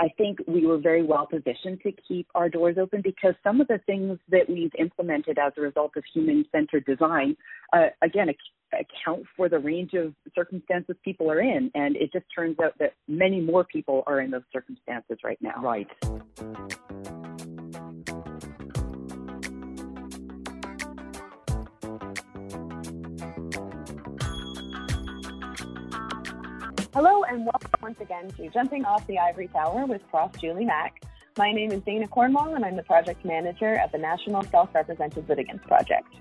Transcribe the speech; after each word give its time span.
I 0.00 0.08
think 0.16 0.38
we 0.48 0.64
were 0.64 0.78
very 0.78 1.02
well 1.02 1.26
positioned 1.26 1.82
to 1.82 1.92
keep 2.08 2.26
our 2.34 2.48
doors 2.48 2.76
open 2.80 3.02
because 3.02 3.34
some 3.44 3.60
of 3.60 3.68
the 3.68 3.78
things 3.84 4.18
that 4.30 4.48
we've 4.48 4.72
implemented 4.78 5.38
as 5.38 5.52
a 5.58 5.60
result 5.60 5.92
of 5.96 6.04
human 6.12 6.46
centered 6.50 6.86
design, 6.86 7.36
uh, 7.74 7.88
again, 8.00 8.30
ac- 8.30 8.38
account 8.72 9.24
for 9.36 9.50
the 9.50 9.58
range 9.58 9.92
of 9.92 10.14
circumstances 10.34 10.96
people 11.04 11.30
are 11.30 11.40
in. 11.40 11.70
And 11.74 11.96
it 11.96 12.12
just 12.14 12.24
turns 12.34 12.56
out 12.64 12.78
that 12.78 12.94
many 13.08 13.42
more 13.42 13.64
people 13.64 14.02
are 14.06 14.20
in 14.20 14.30
those 14.30 14.42
circumstances 14.52 15.18
right 15.22 15.38
now. 15.42 15.60
Right. 15.62 15.88
Hello 26.92 27.22
and 27.22 27.44
welcome 27.44 27.70
once 27.80 28.00
again 28.00 28.28
to 28.32 28.50
Jumping 28.50 28.84
Off 28.84 29.06
the 29.06 29.16
Ivory 29.16 29.46
Tower 29.46 29.86
with 29.86 30.02
Prof. 30.10 30.32
Julie 30.40 30.64
Mack. 30.64 31.00
My 31.38 31.52
name 31.52 31.70
is 31.70 31.82
Dana 31.82 32.08
Cornwall 32.08 32.56
and 32.56 32.64
I'm 32.64 32.74
the 32.74 32.82
project 32.82 33.24
manager 33.24 33.74
at 33.74 33.92
the 33.92 33.98
National 33.98 34.42
Self-Represented 34.42 35.28
Litigants 35.28 35.64
Project. 35.68 36.12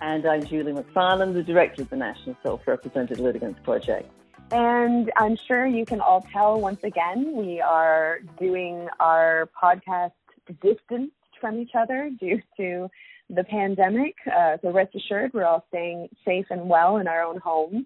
And 0.00 0.26
I'm 0.26 0.42
Julie 0.42 0.72
Macfarlane, 0.72 1.34
the 1.34 1.42
director 1.42 1.82
of 1.82 1.90
the 1.90 1.96
National 1.96 2.34
Self-Represented 2.42 3.20
Litigants 3.20 3.60
Project. 3.62 4.10
And 4.52 5.12
I'm 5.18 5.36
sure 5.46 5.66
you 5.66 5.84
can 5.84 6.00
all 6.00 6.26
tell 6.32 6.58
once 6.62 6.82
again, 6.82 7.36
we 7.36 7.60
are 7.60 8.20
doing 8.40 8.88
our 8.98 9.50
podcast 9.62 10.12
distanced 10.62 11.12
from 11.38 11.58
each 11.58 11.72
other 11.78 12.10
due 12.18 12.40
to 12.56 12.88
the 13.28 13.44
pandemic. 13.44 14.14
Uh, 14.34 14.56
so 14.62 14.70
rest 14.70 14.94
assured, 14.94 15.34
we're 15.34 15.44
all 15.44 15.66
staying 15.68 16.08
safe 16.24 16.46
and 16.48 16.70
well 16.70 16.96
in 16.96 17.06
our 17.06 17.22
own 17.22 17.36
homes. 17.36 17.84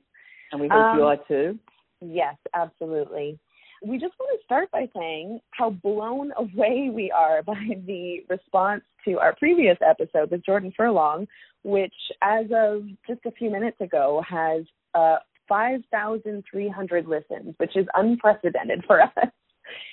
And 0.52 0.60
we 0.60 0.68
hope 0.68 0.78
um, 0.78 0.98
you 0.98 1.04
are 1.04 1.16
too. 1.16 1.58
Yes, 2.00 2.36
absolutely. 2.54 3.38
We 3.82 3.98
just 3.98 4.12
want 4.18 4.38
to 4.38 4.44
start 4.44 4.70
by 4.70 4.88
saying 4.94 5.40
how 5.52 5.70
blown 5.70 6.32
away 6.36 6.90
we 6.92 7.10
are 7.10 7.42
by 7.46 7.66
the 7.86 8.24
response 8.28 8.82
to 9.06 9.18
our 9.18 9.34
previous 9.36 9.78
episode 9.86 10.30
with 10.30 10.44
Jordan 10.44 10.72
Furlong, 10.76 11.26
which, 11.62 11.94
as 12.22 12.46
of 12.54 12.84
just 13.06 13.20
a 13.26 13.32
few 13.32 13.50
minutes 13.50 13.80
ago, 13.80 14.22
has 14.28 14.64
uh, 14.94 15.16
5,300 15.48 17.06
listens, 17.06 17.54
which 17.58 17.76
is 17.76 17.86
unprecedented 17.94 18.84
for 18.86 19.02
us. 19.16 19.28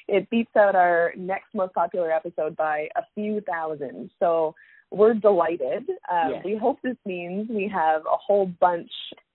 It 0.08 0.30
beats 0.30 0.56
out 0.58 0.76
our 0.76 1.14
next 1.18 1.54
most 1.54 1.74
popular 1.74 2.12
episode 2.12 2.56
by 2.56 2.90
a 2.96 3.02
few 3.16 3.42
thousand. 3.42 4.10
So 4.20 4.56
we're 4.92 5.14
delighted. 5.14 5.86
Uh, 6.12 6.30
yes. 6.32 6.42
We 6.46 6.58
hope 6.58 6.80
this 6.84 6.96
means 7.06 7.50
we 7.50 7.70
have 7.74 8.02
a 8.02 8.18
whole 8.18 8.48
bunch 8.60 8.90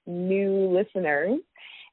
new 0.07 0.67
listeners 0.67 1.41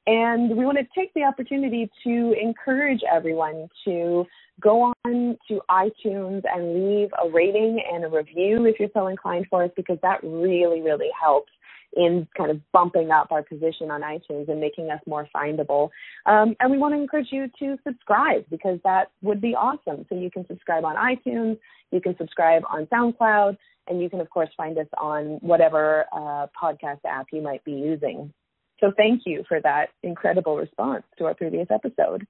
and 0.09 0.57
we 0.57 0.65
want 0.65 0.79
to 0.79 0.87
take 0.99 1.13
the 1.13 1.21
opportunity 1.21 1.87
to 2.03 2.33
encourage 2.41 3.01
everyone 3.09 3.67
to 3.85 4.25
go 4.59 4.91
on 5.05 5.37
to 5.47 5.61
iTunes 5.69 6.41
and 6.51 6.73
leave 6.73 7.09
a 7.23 7.29
rating 7.29 7.79
and 7.93 8.03
a 8.03 8.07
review 8.07 8.65
if 8.65 8.79
you're 8.79 8.89
so 8.95 9.05
inclined 9.05 9.45
for 9.51 9.63
us, 9.63 9.69
because 9.75 9.99
that 10.01 10.19
really, 10.23 10.81
really 10.81 11.09
helps 11.21 11.51
in 11.93 12.27
kind 12.35 12.49
of 12.49 12.59
bumping 12.71 13.11
up 13.11 13.31
our 13.31 13.43
position 13.43 13.91
on 13.91 14.01
iTunes 14.01 14.49
and 14.49 14.59
making 14.59 14.89
us 14.89 14.99
more 15.05 15.27
findable. 15.35 15.89
Um, 16.25 16.55
and 16.59 16.71
we 16.71 16.79
want 16.79 16.95
to 16.95 16.99
encourage 16.99 17.27
you 17.31 17.47
to 17.59 17.77
subscribe 17.87 18.45
because 18.49 18.79
that 18.83 19.11
would 19.21 19.39
be 19.39 19.53
awesome. 19.53 20.07
So 20.09 20.15
you 20.15 20.31
can 20.31 20.43
subscribe 20.47 20.85
on 20.85 20.95
iTunes, 20.95 21.59
you 21.91 22.01
can 22.01 22.17
subscribe 22.17 22.63
on 22.67 22.87
SoundCloud, 22.87 23.57
and 23.87 24.01
you 24.01 24.09
can, 24.09 24.21
of 24.21 24.29
course, 24.31 24.49
find 24.57 24.75
us 24.79 24.87
on 24.97 25.37
whatever 25.41 26.05
uh, 26.11 26.47
podcast 26.59 26.99
app 27.05 27.27
you 27.31 27.43
might 27.43 27.63
be 27.63 27.73
using. 27.73 28.33
So 28.79 28.91
thank 28.95 29.21
you 29.25 29.43
for 29.47 29.59
that 29.61 29.87
incredible 30.03 30.57
response 30.57 31.03
to 31.17 31.25
our 31.25 31.33
previous 31.33 31.67
episode. 31.71 32.25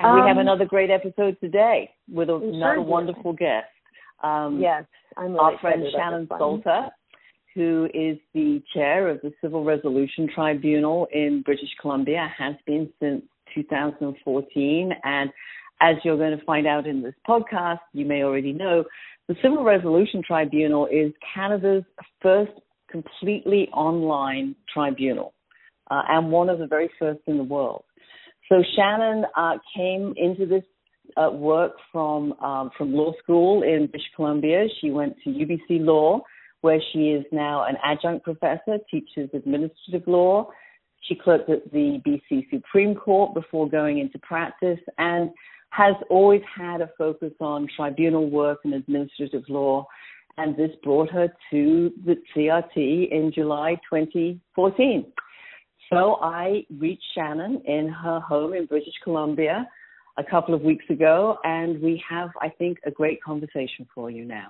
And 0.00 0.10
um, 0.10 0.14
we 0.14 0.28
have 0.28 0.36
um, 0.36 0.42
another 0.42 0.64
great 0.64 0.90
episode 0.90 1.36
today 1.40 1.90
with 2.10 2.28
another 2.30 2.74
sure 2.76 2.82
wonderful 2.82 3.32
guest. 3.32 3.66
Um, 4.22 4.60
yes, 4.60 4.84
I'm 5.16 5.32
really 5.32 5.38
our 5.38 5.58
friend 5.60 5.82
Shannon 5.92 6.28
Salter, 6.28 6.88
who 7.54 7.88
is 7.94 8.18
the 8.34 8.62
chair 8.74 9.08
of 9.08 9.20
the 9.22 9.32
Civil 9.40 9.64
Resolution 9.64 10.28
Tribunal 10.32 11.08
in 11.12 11.42
British 11.44 11.70
Columbia, 11.80 12.28
has 12.36 12.54
been 12.66 12.90
since 13.00 13.22
2014. 13.54 14.92
And 15.02 15.30
as 15.80 15.96
you're 16.04 16.16
going 16.16 16.36
to 16.36 16.44
find 16.44 16.66
out 16.66 16.86
in 16.86 17.02
this 17.02 17.14
podcast, 17.28 17.78
you 17.92 18.04
may 18.04 18.22
already 18.22 18.52
know, 18.52 18.84
the 19.28 19.36
Civil 19.42 19.64
Resolution 19.64 20.22
Tribunal 20.26 20.86
is 20.86 21.12
Canada's 21.34 21.84
first 22.22 22.52
completely 22.90 23.68
online 23.72 24.56
tribunal 24.72 25.34
uh, 25.90 26.02
and 26.08 26.30
one 26.30 26.48
of 26.48 26.58
the 26.58 26.66
very 26.66 26.90
first 26.98 27.20
in 27.26 27.36
the 27.36 27.44
world. 27.44 27.84
So 28.48 28.62
Shannon 28.76 29.24
uh, 29.36 29.58
came 29.76 30.14
into 30.16 30.46
this 30.46 30.64
uh, 31.16 31.30
work 31.30 31.72
from 31.92 32.32
um, 32.34 32.70
from 32.76 32.94
law 32.94 33.12
school 33.22 33.62
in 33.62 33.86
British 33.86 34.08
Columbia. 34.14 34.66
She 34.80 34.90
went 34.90 35.16
to 35.24 35.30
UBC 35.30 35.84
Law, 35.84 36.20
where 36.60 36.80
she 36.92 37.10
is 37.10 37.24
now 37.32 37.64
an 37.64 37.76
adjunct 37.84 38.24
professor, 38.24 38.78
teaches 38.90 39.30
administrative 39.32 40.06
law. 40.06 40.48
She 41.02 41.14
clerked 41.14 41.48
at 41.48 41.70
the 41.72 42.00
BC 42.06 42.50
Supreme 42.50 42.94
Court 42.94 43.34
before 43.34 43.68
going 43.68 43.98
into 43.98 44.18
practice, 44.18 44.80
and 44.98 45.30
has 45.70 45.94
always 46.10 46.42
had 46.56 46.80
a 46.80 46.90
focus 46.96 47.32
on 47.40 47.68
tribunal 47.76 48.28
work 48.30 48.60
and 48.64 48.74
administrative 48.74 49.44
law. 49.48 49.86
And 50.36 50.56
this 50.56 50.70
brought 50.82 51.10
her 51.10 51.28
to 51.50 51.92
the 52.04 52.16
CRT 52.34 53.10
in 53.10 53.32
July 53.34 53.74
2014. 53.90 55.12
So 55.90 56.18
I 56.20 56.66
reached 56.78 57.04
Shannon 57.14 57.62
in 57.64 57.88
her 57.88 58.20
home 58.20 58.52
in 58.52 58.66
British 58.66 58.92
Columbia 59.02 59.66
a 60.18 60.24
couple 60.24 60.52
of 60.52 60.60
weeks 60.60 60.84
ago, 60.90 61.38
and 61.44 61.80
we 61.80 62.02
have, 62.06 62.28
I 62.42 62.50
think, 62.50 62.78
a 62.84 62.90
great 62.90 63.22
conversation 63.22 63.86
for 63.94 64.10
you 64.10 64.26
now. 64.26 64.48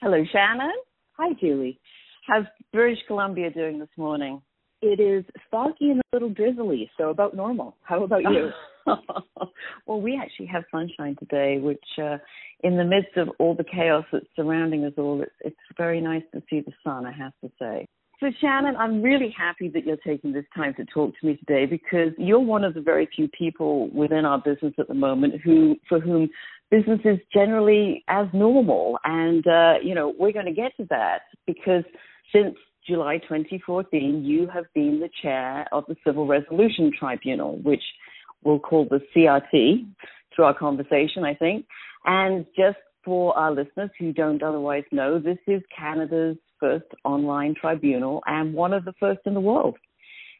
Hello, 0.00 0.24
Shannon. 0.32 0.72
Hi, 1.18 1.34
Julie. 1.38 1.78
How's 2.26 2.46
British 2.72 3.00
Columbia 3.06 3.50
doing 3.50 3.78
this 3.78 3.88
morning? 3.98 4.40
It 4.82 4.98
is 4.98 5.24
foggy 5.50 5.90
and 5.90 6.00
a 6.00 6.16
little 6.16 6.30
drizzly, 6.30 6.90
so 6.96 7.10
about 7.10 7.36
normal. 7.36 7.76
How 7.82 8.02
about 8.02 8.22
you? 8.22 8.50
well, 9.86 10.00
we 10.00 10.18
actually 10.20 10.46
have 10.46 10.64
sunshine 10.70 11.16
today, 11.18 11.58
which, 11.58 11.84
uh, 12.02 12.16
in 12.60 12.76
the 12.76 12.84
midst 12.84 13.16
of 13.16 13.28
all 13.38 13.54
the 13.54 13.64
chaos 13.64 14.04
that's 14.10 14.24
surrounding 14.34 14.84
us 14.84 14.94
all, 14.96 15.20
it's, 15.20 15.32
it's 15.40 15.56
very 15.76 16.00
nice 16.00 16.22
to 16.32 16.42
see 16.48 16.60
the 16.60 16.72
sun, 16.82 17.04
I 17.04 17.12
have 17.12 17.32
to 17.44 17.50
say. 17.58 17.86
So, 18.20 18.30
Shannon, 18.40 18.76
I'm 18.76 19.02
really 19.02 19.34
happy 19.36 19.68
that 19.68 19.86
you're 19.86 19.96
taking 19.96 20.32
this 20.32 20.44
time 20.54 20.74
to 20.74 20.84
talk 20.86 21.12
to 21.18 21.26
me 21.26 21.36
today 21.36 21.64
because 21.66 22.12
you're 22.18 22.38
one 22.38 22.64
of 22.64 22.74
the 22.74 22.82
very 22.82 23.08
few 23.14 23.28
people 23.28 23.88
within 23.90 24.24
our 24.24 24.38
business 24.38 24.74
at 24.78 24.88
the 24.88 24.94
moment 24.94 25.40
who, 25.42 25.76
for 25.88 26.00
whom 26.00 26.28
business 26.70 27.00
is 27.04 27.18
generally 27.32 28.04
as 28.08 28.26
normal. 28.34 28.98
And, 29.04 29.46
uh, 29.46 29.74
you 29.82 29.94
know, 29.94 30.14
we're 30.18 30.32
going 30.32 30.46
to 30.46 30.52
get 30.52 30.72
to 30.76 30.86
that 30.90 31.20
because 31.46 31.84
since 32.34 32.56
July 32.86 33.18
2014, 33.18 34.24
you 34.24 34.48
have 34.52 34.64
been 34.74 35.00
the 35.00 35.10
chair 35.22 35.66
of 35.72 35.84
the 35.86 35.96
Civil 36.04 36.26
Resolution 36.26 36.90
Tribunal, 36.98 37.58
which 37.58 37.82
we'll 38.42 38.58
call 38.58 38.86
the 38.86 39.00
CRT 39.14 39.86
through 40.34 40.44
our 40.44 40.58
conversation, 40.58 41.24
I 41.24 41.34
think. 41.34 41.66
And 42.04 42.46
just 42.56 42.78
for 43.04 43.36
our 43.36 43.52
listeners 43.52 43.90
who 43.98 44.12
don't 44.12 44.42
otherwise 44.42 44.84
know, 44.92 45.18
this 45.18 45.38
is 45.46 45.62
Canada's 45.76 46.36
first 46.58 46.86
online 47.04 47.54
tribunal 47.58 48.22
and 48.26 48.54
one 48.54 48.72
of 48.72 48.84
the 48.84 48.94
first 49.00 49.20
in 49.24 49.34
the 49.34 49.40
world. 49.40 49.76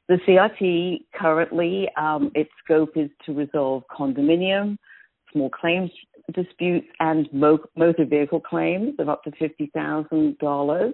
The 0.09 0.19
CRT 0.27 1.05
currently, 1.15 1.89
um, 1.97 2.31
its 2.35 2.51
scope 2.65 2.97
is 2.97 3.11
to 3.27 3.33
resolve 3.33 3.85
condominium, 3.97 4.77
small 5.33 5.51
claims 5.51 5.91
disputes, 6.33 6.87
and 7.01 7.29
mo- 7.33 7.65
motor 7.77 8.05
vehicle 8.05 8.41
claims 8.41 8.95
of 8.99 9.09
up 9.09 9.25
to 9.25 9.31
$50,000. 9.33 10.93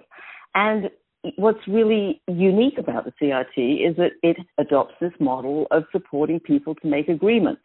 And 0.55 0.91
what's 1.37 1.67
really 1.67 2.21
unique 2.29 2.79
about 2.79 3.05
the 3.05 3.13
CRT 3.21 3.89
is 3.89 3.97
that 3.97 4.13
it 4.23 4.37
adopts 4.59 4.95
this 5.01 5.13
model 5.19 5.67
of 5.71 5.85
supporting 5.93 6.41
people 6.41 6.75
to 6.77 6.87
make 6.87 7.09
agreements, 7.09 7.63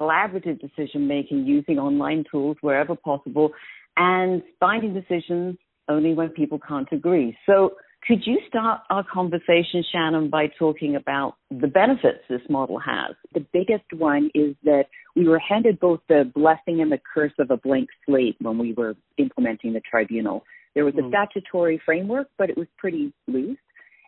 collaborative 0.00 0.60
decision 0.60 1.06
making 1.06 1.46
using 1.46 1.78
online 1.78 2.24
tools 2.30 2.56
wherever 2.60 2.94
possible, 2.94 3.50
and 3.96 4.42
binding 4.60 4.94
decisions 4.94 5.56
only 5.88 6.14
when 6.14 6.28
people 6.30 6.58
can't 6.66 6.88
agree. 6.92 7.36
So, 7.46 7.76
could 8.06 8.24
you 8.24 8.38
start 8.46 8.82
our 8.88 9.04
conversation, 9.12 9.82
Shannon, 9.90 10.30
by 10.30 10.46
talking 10.46 10.94
about 10.94 11.34
the 11.50 11.66
benefits 11.66 12.20
this 12.28 12.42
model 12.48 12.78
has? 12.78 13.16
The 13.34 13.44
biggest 13.52 13.84
one 13.92 14.30
is 14.32 14.54
that 14.62 14.84
we 15.16 15.26
were 15.26 15.40
handed 15.40 15.80
both 15.80 15.98
the 16.08 16.30
blessing 16.32 16.80
and 16.80 16.92
the 16.92 17.00
curse 17.12 17.32
of 17.40 17.50
a 17.50 17.56
blank 17.56 17.88
slate 18.04 18.36
when 18.40 18.58
we 18.58 18.74
were 18.74 18.94
implementing 19.18 19.72
the 19.72 19.80
tribunal. 19.80 20.44
There 20.76 20.84
was 20.84 20.94
a 20.98 21.02
mm. 21.02 21.08
statutory 21.08 21.80
framework, 21.84 22.28
but 22.36 22.50
it 22.50 22.56
was 22.56 22.68
pretty 22.76 23.12
loose. 23.26 23.58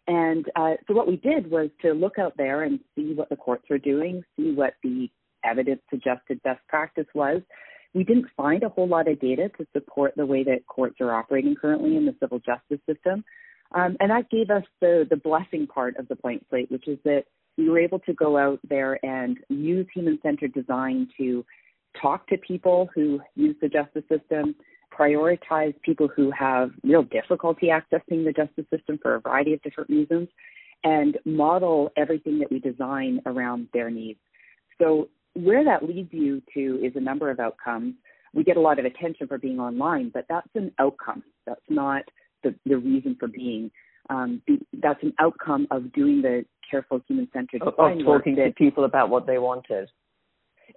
And 0.07 0.45
uh, 0.55 0.75
so 0.87 0.95
what 0.95 1.09
we 1.09 1.17
did 1.17 1.51
was 1.51 1.71
to 1.83 1.93
look 1.93 2.19
out 2.19 2.35
there 2.37 2.63
and 2.63 2.79
see 2.95 3.15
what 3.15 3.31
the 3.31 3.37
courts 3.37 3.65
were 3.69 3.79
doing, 3.79 4.23
see 4.37 4.53
what 4.53 4.75
the 4.83 5.09
evidence 5.45 5.81
suggested 5.91 6.43
best 6.43 6.61
practice 6.69 7.07
was, 7.15 7.41
we 7.95 8.05
didn't 8.05 8.27
find 8.37 8.63
a 8.63 8.69
whole 8.69 8.87
lot 8.87 9.09
of 9.09 9.19
data 9.19 9.51
to 9.57 9.67
support 9.73 10.13
the 10.15 10.27
way 10.27 10.45
that 10.45 10.67
courts 10.67 10.97
are 11.01 11.15
operating 11.15 11.55
currently 11.55 11.97
in 11.97 12.05
the 12.05 12.15
civil 12.21 12.39
justice 12.39 12.81
system. 12.87 13.25
Um, 13.73 13.97
and 14.01 14.11
that 14.11 14.31
gave 14.31 14.51
us 14.51 14.65
the, 14.81 15.07
the 15.09 15.17
blessing 15.17 15.67
part 15.67 15.97
of 15.97 16.07
the 16.09 16.17
blank 16.17 16.45
slate, 16.51 16.71
which 16.71 16.87
is 16.87 16.99
that 17.05 17.25
we 17.57 17.69
were 17.69 17.79
able 17.79 17.99
to 18.01 18.13
go 18.13 18.37
out 18.37 18.61
there 18.69 18.99
and 19.03 19.39
use 19.49 19.87
human 19.95 20.19
centered 20.23 20.53
design 20.53 21.09
to 21.17 21.45
talk 22.01 22.27
to 22.29 22.37
people 22.39 22.89
who 22.95 23.21
use 23.35 23.57
the 23.61 23.69
justice 23.69 24.05
system, 24.09 24.55
prioritize 24.99 25.75
people 25.83 26.09
who 26.09 26.31
have 26.31 26.71
real 26.83 27.03
difficulty 27.03 27.69
accessing 27.69 28.25
the 28.25 28.33
justice 28.37 28.65
system 28.75 28.99
for 29.01 29.15
a 29.15 29.21
variety 29.21 29.55
of 29.55 29.63
different 29.63 29.91
reasons, 29.91 30.29
and 30.85 31.19
model 31.25 31.91
everything 31.97 32.39
that 32.39 32.51
we 32.51 32.59
design 32.59 33.21
around 33.27 33.69
their 33.73 33.91
needs. 33.91 34.19
So, 34.81 35.09
where 35.35 35.65
that 35.65 35.85
leads 35.85 36.13
you 36.13 36.43
to 36.55 36.81
is 36.85 36.93
a 36.97 37.01
number 37.01 37.31
of 37.31 37.39
outcomes. 37.39 37.95
We 38.35 38.45
get 38.45 38.57
a 38.57 38.61
lot 38.61 38.79
of 38.79 38.85
attention 38.85 39.27
for 39.29 39.39
being 39.39 39.61
online, 39.61 40.11
but 40.13 40.27
that's 40.29 40.49
an 40.55 40.73
outcome. 40.79 41.23
That's 41.47 41.61
not 41.69 42.03
the, 42.43 42.55
the 42.67 42.77
reason 42.77 43.17
for 43.19 43.29
being. 43.29 43.71
Um, 44.11 44.43
the, 44.47 44.59
that's 44.83 45.03
an 45.03 45.13
outcome 45.19 45.67
of 45.71 45.93
doing 45.93 46.23
the 46.23 46.45
careful 46.69 47.01
human 47.07 47.29
centered 47.33 47.63
of, 47.63 47.69
of 47.69 47.77
talking 48.05 48.37
to 48.37 48.53
people 48.57 48.85
about 48.85 49.11
what 49.11 49.27
they 49.27 49.39
wanted. 49.39 49.89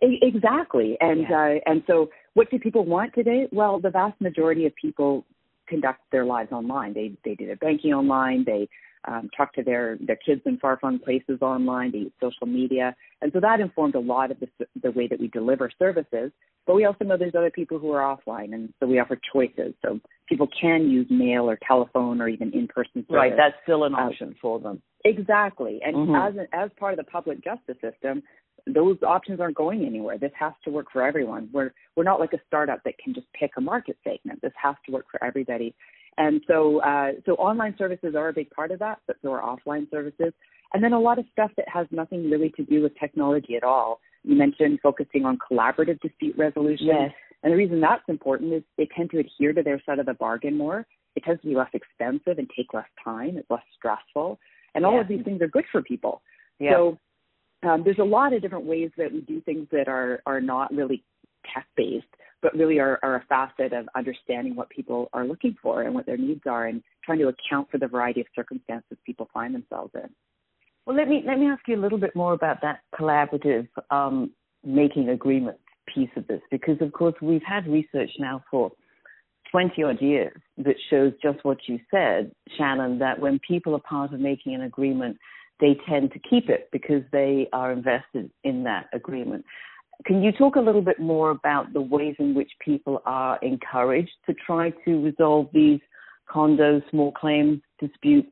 Exactly, 0.01 0.98
and 1.00 1.21
yeah. 1.30 1.57
uh, 1.57 1.69
and 1.69 1.83
so 1.86 2.09
what 2.33 2.50
do 2.50 2.57
people 2.57 2.86
want 2.86 3.13
today? 3.13 3.48
Well, 3.51 3.80
the 3.80 3.92
vast 3.92 4.19
majority 4.19 4.65
of 4.65 4.74
people 4.75 5.25
conduct 5.68 6.01
their 6.12 6.25
lives 6.25 6.51
online. 6.51 6.94
They 6.94 7.13
they 7.24 7.36
do 7.36 7.45
their 7.45 7.56
banking 7.57 7.94
online. 7.94 8.44
They 8.45 8.68
um, 9.07 9.30
talk 9.36 9.53
to 9.53 9.63
their 9.63 9.98
their 10.01 10.18
kids 10.18 10.42
in 10.45 10.57
far 10.57 10.77
flung 10.80 11.00
places 11.00 11.39
online. 11.42 11.92
They 11.92 12.00
use 12.00 12.12
social 12.21 12.48
media, 12.48 12.95
and 13.21 13.31
so 13.33 13.39
that 13.39 13.59
informed 13.59 13.95
a 13.95 14.00
lot 14.00 14.31
of 14.31 14.39
the 14.39 14.48
the 14.81 14.92
way 14.92 15.07
that 15.07 15.19
we 15.19 15.27
deliver 15.27 15.69
services. 15.80 16.31
But 16.68 16.75
we 16.75 16.86
also 16.86 17.06
know 17.06 17.18
there's 17.18 17.36
other 17.36 17.50
people 17.50 17.80
who 17.80 17.92
are 17.92 18.15
offline, 18.15 18.54
and 18.54 18.71
so 18.80 18.86
we 18.86 19.00
offer 19.00 19.19
choices. 19.33 19.74
So 19.83 20.00
people 20.30 20.47
can 20.59 20.89
use 20.89 21.07
mail 21.09 21.50
or 21.50 21.57
telephone 21.68 22.21
or 22.21 22.27
even 22.27 22.51
in 22.54 22.68
person. 22.68 23.06
Right, 23.09 23.33
that's 23.36 23.56
still 23.63 23.86
an 23.86 23.95
uh, 23.95 23.97
option 23.97 24.30
uh, 24.30 24.39
for 24.42 24.59
them. 24.59 24.81
Exactly, 25.04 25.80
and 25.83 25.95
mm-hmm. 25.95 26.15
as 26.15 26.33
an, 26.38 26.47
as 26.54 26.69
part 26.80 26.94
of 26.94 27.04
the 27.04 27.09
public 27.12 27.44
justice 27.44 27.77
system, 27.81 28.21
those 28.67 28.97
options 29.05 29.39
aren't 29.39 29.55
going 29.55 29.85
anywhere. 29.85 30.17
This 30.17 30.31
has 30.39 30.53
to 30.65 30.71
work 30.71 30.87
for 30.91 31.05
everyone. 31.05 31.49
We're 31.53 31.71
we're 31.95 32.03
not 32.03 32.19
like 32.19 32.33
a 32.33 32.39
startup 32.47 32.83
that 32.83 32.97
can 32.97 33.13
just 33.13 33.27
pick 33.33 33.51
a 33.57 33.61
market 33.61 33.97
segment. 34.03 34.41
This 34.41 34.53
has 34.61 34.75
to 34.85 34.91
work 34.91 35.05
for 35.11 35.23
everybody. 35.23 35.73
And 36.17 36.41
so 36.47 36.81
uh, 36.81 37.11
so 37.25 37.33
online 37.33 37.75
services 37.77 38.15
are 38.15 38.29
a 38.29 38.33
big 38.33 38.49
part 38.51 38.71
of 38.71 38.79
that, 38.79 38.99
but 39.07 39.17
so 39.21 39.31
are 39.31 39.41
offline 39.41 39.89
services. 39.89 40.33
And 40.73 40.83
then 40.83 40.93
a 40.93 40.99
lot 40.99 41.19
of 41.19 41.25
stuff 41.31 41.51
that 41.57 41.67
has 41.67 41.87
nothing 41.91 42.29
really 42.29 42.49
to 42.55 42.63
do 42.63 42.81
with 42.81 42.93
technology 42.99 43.55
at 43.55 43.63
all. 43.63 43.99
You 44.23 44.35
mentioned 44.35 44.79
focusing 44.81 45.25
on 45.25 45.37
collaborative 45.37 45.99
dispute 45.99 46.35
resolution. 46.37 46.87
Yes. 46.87 47.11
And 47.43 47.51
the 47.51 47.57
reason 47.57 47.81
that's 47.81 48.03
important 48.07 48.53
is 48.53 48.63
they 48.77 48.87
tend 48.95 49.09
to 49.11 49.19
adhere 49.19 49.51
to 49.53 49.63
their 49.63 49.81
side 49.85 49.99
of 49.99 50.05
the 50.05 50.13
bargain 50.13 50.57
more. 50.57 50.85
It 51.15 51.23
tends 51.23 51.41
to 51.41 51.47
be 51.47 51.55
less 51.55 51.71
expensive 51.73 52.37
and 52.37 52.49
take 52.55 52.73
less 52.73 52.87
time. 53.03 53.37
It's 53.37 53.49
less 53.49 53.63
stressful. 53.75 54.39
And 54.75 54.85
all 54.85 54.95
yeah. 54.95 55.01
of 55.01 55.07
these 55.07 55.23
things 55.25 55.41
are 55.41 55.47
good 55.47 55.65
for 55.71 55.81
people. 55.81 56.21
Yeah. 56.59 56.73
So 56.73 56.97
um, 57.63 57.83
there's 57.83 57.99
a 57.99 58.03
lot 58.03 58.33
of 58.33 58.41
different 58.41 58.65
ways 58.65 58.91
that 58.97 59.11
we 59.11 59.21
do 59.21 59.41
things 59.41 59.67
that 59.71 59.87
are 59.87 60.21
are 60.25 60.41
not 60.41 60.73
really 60.73 61.03
tech 61.53 61.67
based, 61.75 62.05
but 62.41 62.53
really 62.55 62.79
are, 62.79 62.99
are 63.03 63.15
a 63.15 63.25
facet 63.27 63.73
of 63.73 63.87
understanding 63.95 64.55
what 64.55 64.69
people 64.69 65.09
are 65.13 65.25
looking 65.25 65.55
for 65.61 65.83
and 65.83 65.93
what 65.93 66.05
their 66.05 66.17
needs 66.17 66.41
are, 66.45 66.67
and 66.67 66.81
trying 67.03 67.19
to 67.19 67.27
account 67.27 67.69
for 67.69 67.77
the 67.77 67.87
variety 67.87 68.21
of 68.21 68.27
circumstances 68.35 68.97
people 69.05 69.29
find 69.33 69.53
themselves 69.53 69.91
in. 69.95 70.09
Well, 70.85 70.95
let 70.95 71.07
me 71.07 71.23
let 71.25 71.37
me 71.37 71.47
ask 71.47 71.61
you 71.67 71.75
a 71.75 71.81
little 71.81 71.99
bit 71.99 72.15
more 72.15 72.33
about 72.33 72.61
that 72.61 72.81
collaborative 72.99 73.67
um, 73.91 74.31
making 74.63 75.09
agreements 75.09 75.61
piece 75.93 76.09
of 76.15 76.25
this, 76.27 76.41
because 76.49 76.77
of 76.81 76.91
course 76.93 77.15
we've 77.21 77.43
had 77.45 77.67
research 77.67 78.09
now 78.17 78.43
for 78.49 78.71
20 79.51 79.83
odd 79.83 80.01
years 80.01 80.39
that 80.57 80.75
shows 80.89 81.11
just 81.21 81.43
what 81.43 81.57
you 81.67 81.79
said, 81.91 82.31
Shannon, 82.57 82.99
that 82.99 83.19
when 83.19 83.39
people 83.45 83.75
are 83.75 83.81
part 83.81 84.13
of 84.13 84.19
making 84.19 84.55
an 84.55 84.61
agreement, 84.61 85.17
they 85.61 85.77
tend 85.87 86.11
to 86.11 86.19
keep 86.19 86.49
it 86.49 86.67
because 86.71 87.03
they 87.11 87.47
are 87.53 87.71
invested 87.71 88.29
in 88.43 88.63
that 88.63 88.87
agreement. 88.93 89.45
Can 90.05 90.23
you 90.23 90.31
talk 90.31 90.55
a 90.55 90.59
little 90.59 90.81
bit 90.81 90.99
more 90.99 91.29
about 91.29 91.71
the 91.73 91.81
ways 91.81 92.15
in 92.17 92.33
which 92.33 92.51
people 92.59 93.01
are 93.05 93.37
encouraged 93.43 94.11
to 94.25 94.33
try 94.33 94.71
to 94.83 95.03
resolve 95.03 95.47
these 95.53 95.79
condo 96.27 96.81
small 96.89 97.11
claims 97.11 97.61
disputes 97.79 98.31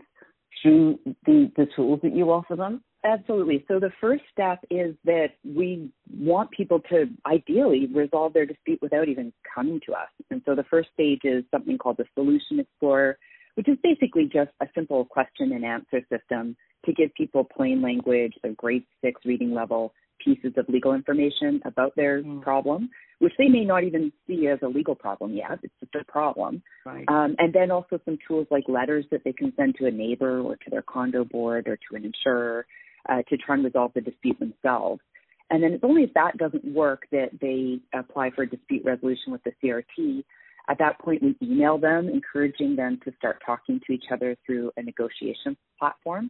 through 0.61 0.99
the, 1.25 1.51
the 1.55 1.67
tools 1.75 1.99
that 2.03 2.15
you 2.15 2.31
offer 2.31 2.55
them? 2.55 2.83
Absolutely. 3.05 3.63
So 3.67 3.79
the 3.79 3.91
first 4.01 4.23
step 4.31 4.59
is 4.69 4.93
that 5.05 5.27
we 5.45 5.89
want 6.11 6.51
people 6.51 6.81
to 6.89 7.05
ideally 7.25 7.87
resolve 7.93 8.33
their 8.33 8.45
dispute 8.45 8.79
without 8.81 9.07
even 9.07 9.31
coming 9.55 9.79
to 9.85 9.93
us. 9.93 10.09
And 10.31 10.41
so 10.45 10.53
the 10.53 10.65
first 10.69 10.89
stage 10.93 11.21
is 11.23 11.45
something 11.49 11.77
called 11.77 11.97
the 11.97 12.05
Solution 12.13 12.59
Explorer, 12.59 13.17
which 13.55 13.69
is 13.69 13.77
basically 13.83 14.25
just 14.25 14.51
a 14.61 14.67
simple 14.75 15.05
question 15.05 15.53
and 15.53 15.63
answer 15.63 16.01
system 16.09 16.57
to 16.85 16.93
give 16.93 17.13
people 17.13 17.43
plain 17.43 17.81
language, 17.81 18.33
a 18.43 18.49
grade 18.49 18.83
six 19.03 19.21
reading 19.25 19.53
level 19.53 19.93
pieces 20.23 20.53
of 20.57 20.67
legal 20.69 20.93
information 20.93 21.61
about 21.65 21.95
their 21.95 22.21
mm. 22.21 22.41
problem, 22.41 22.89
which 23.19 23.33
they 23.37 23.47
may 23.47 23.63
not 23.63 23.83
even 23.83 24.11
see 24.27 24.47
as 24.47 24.59
a 24.61 24.67
legal 24.67 24.95
problem 24.95 25.33
yet. 25.33 25.59
It's 25.63 25.73
just 25.79 25.95
a 25.95 26.11
problem. 26.11 26.61
Right. 26.85 27.05
Um, 27.07 27.35
and 27.37 27.53
then 27.53 27.71
also 27.71 27.99
some 28.05 28.17
tools 28.27 28.47
like 28.51 28.65
letters 28.67 29.05
that 29.11 29.21
they 29.23 29.33
can 29.33 29.53
send 29.55 29.75
to 29.75 29.87
a 29.87 29.91
neighbor 29.91 30.41
or 30.41 30.55
to 30.55 30.69
their 30.69 30.81
condo 30.81 31.23
board 31.23 31.67
or 31.67 31.77
to 31.77 31.95
an 31.95 32.05
insurer 32.05 32.65
uh, 33.07 33.21
to 33.29 33.37
try 33.37 33.55
and 33.55 33.63
resolve 33.63 33.91
the 33.93 34.01
dispute 34.01 34.37
themselves. 34.39 35.01
And 35.49 35.63
then 35.63 35.73
it's 35.73 35.83
only 35.83 36.03
if 36.03 36.13
that 36.13 36.37
doesn't 36.37 36.65
work 36.65 37.07
that 37.11 37.29
they 37.41 37.79
apply 37.97 38.31
for 38.31 38.43
a 38.43 38.49
dispute 38.49 38.83
resolution 38.85 39.31
with 39.31 39.41
the 39.43 39.51
CRT. 39.63 40.23
At 40.69 40.77
that 40.77 40.99
point, 40.99 41.23
we 41.23 41.35
email 41.41 41.79
them, 41.79 42.07
encouraging 42.07 42.75
them 42.75 42.99
to 43.03 43.11
start 43.17 43.41
talking 43.43 43.81
to 43.87 43.93
each 43.93 44.05
other 44.11 44.37
through 44.45 44.71
a 44.77 44.83
negotiation 44.83 45.57
platform. 45.79 46.29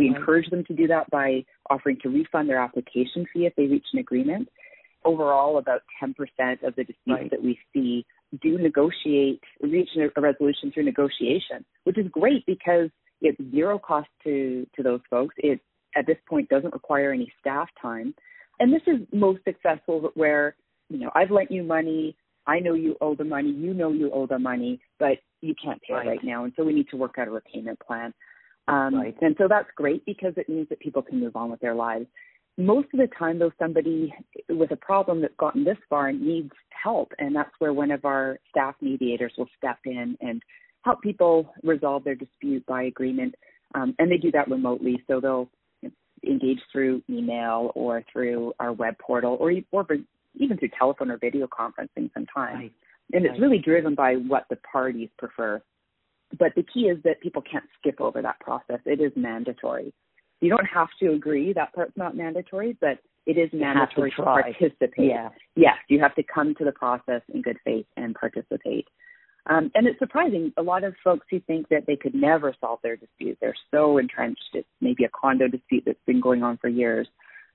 We 0.00 0.06
mm-hmm. 0.06 0.16
encourage 0.16 0.48
them 0.48 0.64
to 0.64 0.72
do 0.72 0.86
that 0.86 1.10
by 1.10 1.44
offering 1.68 1.98
to 2.02 2.08
refund 2.08 2.48
their 2.48 2.58
application 2.58 3.26
fee 3.32 3.44
if 3.44 3.54
they 3.54 3.66
reach 3.66 3.84
an 3.92 3.98
agreement. 3.98 4.48
Overall, 5.04 5.58
about 5.58 5.82
10% 6.02 6.14
of 6.62 6.74
the 6.74 6.84
disputes 6.84 6.96
right. 7.06 7.30
that 7.30 7.42
we 7.42 7.58
see 7.74 8.06
do 8.40 8.56
negotiate, 8.56 9.42
reach 9.60 9.90
a 9.96 10.20
resolution 10.20 10.72
through 10.72 10.84
negotiation, 10.84 11.64
which 11.84 11.98
is 11.98 12.06
great 12.10 12.46
because 12.46 12.88
it's 13.20 13.38
zero 13.50 13.78
cost 13.78 14.08
to, 14.24 14.66
to 14.74 14.82
those 14.82 15.00
folks. 15.10 15.34
It, 15.38 15.60
at 15.94 16.06
this 16.06 16.16
point, 16.26 16.48
doesn't 16.48 16.72
require 16.72 17.12
any 17.12 17.30
staff 17.38 17.68
time. 17.80 18.14
And 18.58 18.72
this 18.72 18.82
is 18.86 19.06
most 19.12 19.40
successful 19.44 20.10
where, 20.14 20.56
you 20.88 20.98
know, 20.98 21.10
I've 21.14 21.30
lent 21.30 21.50
you 21.50 21.62
money, 21.62 22.16
I 22.46 22.58
know 22.58 22.72
you 22.72 22.96
owe 23.02 23.14
the 23.14 23.24
money, 23.24 23.50
you 23.50 23.74
know 23.74 23.92
you 23.92 24.10
owe 24.12 24.26
the 24.26 24.38
money, 24.38 24.80
but 24.98 25.18
you 25.42 25.54
can't 25.62 25.80
pay 25.82 25.94
right. 25.94 26.06
right 26.06 26.24
now, 26.24 26.44
and 26.44 26.52
so 26.56 26.64
we 26.64 26.72
need 26.72 26.88
to 26.90 26.96
work 26.96 27.16
out 27.18 27.28
a 27.28 27.30
repayment 27.30 27.78
plan. 27.80 28.14
Um, 28.70 28.94
right. 28.94 29.16
And 29.20 29.34
so 29.38 29.48
that's 29.48 29.68
great 29.74 30.04
because 30.06 30.32
it 30.36 30.48
means 30.48 30.68
that 30.68 30.80
people 30.80 31.02
can 31.02 31.18
move 31.18 31.34
on 31.36 31.50
with 31.50 31.60
their 31.60 31.74
lives. 31.74 32.06
Most 32.56 32.88
of 32.92 33.00
the 33.00 33.08
time, 33.18 33.38
though, 33.38 33.52
somebody 33.58 34.12
with 34.48 34.70
a 34.70 34.76
problem 34.76 35.20
that's 35.20 35.34
gotten 35.38 35.64
this 35.64 35.78
far 35.88 36.12
needs 36.12 36.50
help, 36.70 37.12
and 37.18 37.34
that's 37.34 37.50
where 37.58 37.72
one 37.72 37.90
of 37.90 38.04
our 38.04 38.38
staff 38.50 38.74
mediators 38.80 39.32
will 39.38 39.48
step 39.56 39.78
in 39.84 40.16
and 40.20 40.42
help 40.84 41.02
people 41.02 41.52
resolve 41.62 42.04
their 42.04 42.14
dispute 42.14 42.64
by 42.66 42.84
agreement. 42.84 43.34
Um, 43.74 43.94
and 43.98 44.10
they 44.10 44.18
do 44.18 44.30
that 44.32 44.48
remotely, 44.48 45.02
so 45.08 45.20
they'll 45.20 45.48
engage 46.26 46.60
through 46.70 47.02
email 47.08 47.72
or 47.74 48.04
through 48.12 48.52
our 48.60 48.72
web 48.72 48.94
portal 48.98 49.36
or, 49.40 49.52
or 49.72 49.86
even 50.34 50.58
through 50.58 50.70
telephone 50.78 51.10
or 51.10 51.18
video 51.18 51.46
conferencing 51.46 52.10
sometimes. 52.12 52.54
Right. 52.54 52.72
And 53.12 53.24
it's 53.24 53.32
right. 53.32 53.40
really 53.40 53.58
driven 53.58 53.94
by 53.94 54.14
what 54.14 54.44
the 54.50 54.56
parties 54.56 55.08
prefer 55.18 55.62
but 56.38 56.52
the 56.54 56.62
key 56.62 56.82
is 56.82 56.98
that 57.04 57.20
people 57.20 57.42
can't 57.42 57.64
skip 57.78 58.00
over 58.00 58.22
that 58.22 58.40
process. 58.40 58.80
It 58.84 59.00
is 59.00 59.12
mandatory. 59.16 59.92
You 60.40 60.50
don't 60.50 60.66
have 60.66 60.88
to 61.00 61.12
agree. 61.12 61.52
That 61.52 61.74
part's 61.74 61.96
not 61.96 62.16
mandatory, 62.16 62.76
but 62.80 62.98
it 63.26 63.36
is 63.36 63.50
mandatory 63.52 64.10
to, 64.10 64.16
to, 64.16 64.22
participate. 64.22 65.10
Yeah. 65.10 65.28
Yes, 65.54 65.76
you 65.88 66.00
have 66.00 66.14
to 66.14 66.22
come 66.22 66.54
to 66.56 66.64
the 66.64 66.72
process 66.72 67.22
in 67.32 67.42
good 67.42 67.58
faith 67.64 67.86
and 67.96 68.14
participate. 68.14 68.86
Um, 69.46 69.70
and 69.74 69.86
it's 69.86 69.98
surprising. 69.98 70.52
A 70.56 70.62
lot 70.62 70.84
of 70.84 70.94
folks 71.02 71.26
who 71.30 71.40
think 71.40 71.68
that 71.68 71.84
they 71.86 71.96
could 71.96 72.14
never 72.14 72.54
solve 72.60 72.80
their 72.82 72.96
dispute, 72.96 73.38
they're 73.40 73.54
so 73.70 73.98
entrenched. 73.98 74.50
It's 74.54 74.68
maybe 74.80 75.04
a 75.04 75.08
condo 75.08 75.48
dispute 75.48 75.84
that's 75.86 75.98
been 76.06 76.20
going 76.20 76.42
on 76.42 76.58
for 76.58 76.68
years. 76.68 77.08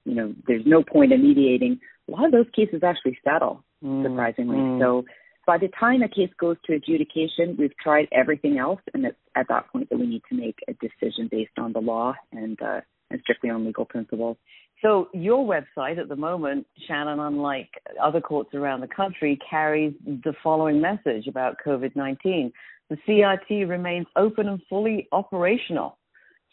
You 0.03 0.15
know, 0.15 0.34
there's 0.48 0.65
no 0.65 0.84
point 0.84 1.13
in 1.13 1.22
mediating. 1.22 1.79
A 2.08 2.12
lot 2.12 2.25
of 2.25 2.32
those 2.32 2.48
cases 2.55 2.82
actually 2.84 3.17
settle, 3.24 3.63
mm. 3.84 4.03
surprisingly. 4.03 4.58
Mm. 4.58 4.79
So 4.79 5.05
by 5.45 5.57
the 5.57 5.69
time 5.79 6.01
a 6.01 6.09
case 6.09 6.29
goes 6.39 6.57
to 6.65 6.73
adjudication, 6.73 7.55
we've 7.57 7.75
tried 7.77 8.07
everything 8.11 8.57
else, 8.57 8.81
and 8.93 9.05
it's 9.05 9.17
at 9.35 9.47
that 9.49 9.67
point 9.71 9.89
that 9.89 9.99
we 9.99 10.07
need 10.07 10.23
to 10.29 10.35
make 10.35 10.57
a 10.67 10.73
decision 10.73 11.27
based 11.31 11.57
on 11.57 11.73
the 11.73 11.79
law 11.79 12.13
and, 12.31 12.61
uh, 12.61 12.81
and 13.11 13.19
strictly 13.21 13.49
on 13.49 13.65
legal 13.65 13.85
principles. 13.85 14.37
So 14.81 15.09
your 15.13 15.45
website 15.45 15.97
at 15.97 16.09
the 16.09 16.15
moment, 16.15 16.67
Shannon, 16.87 17.19
unlike 17.19 17.69
other 18.01 18.21
courts 18.21 18.53
around 18.53 18.81
the 18.81 18.87
country, 18.87 19.39
carries 19.49 19.93
the 20.05 20.33
following 20.43 20.81
message 20.81 21.27
about 21.27 21.57
COVID-19. 21.65 22.51
The 22.89 22.97
CRT 23.07 23.67
remains 23.67 24.05
open 24.15 24.47
and 24.47 24.61
fully 24.69 25.07
operational. 25.11 25.97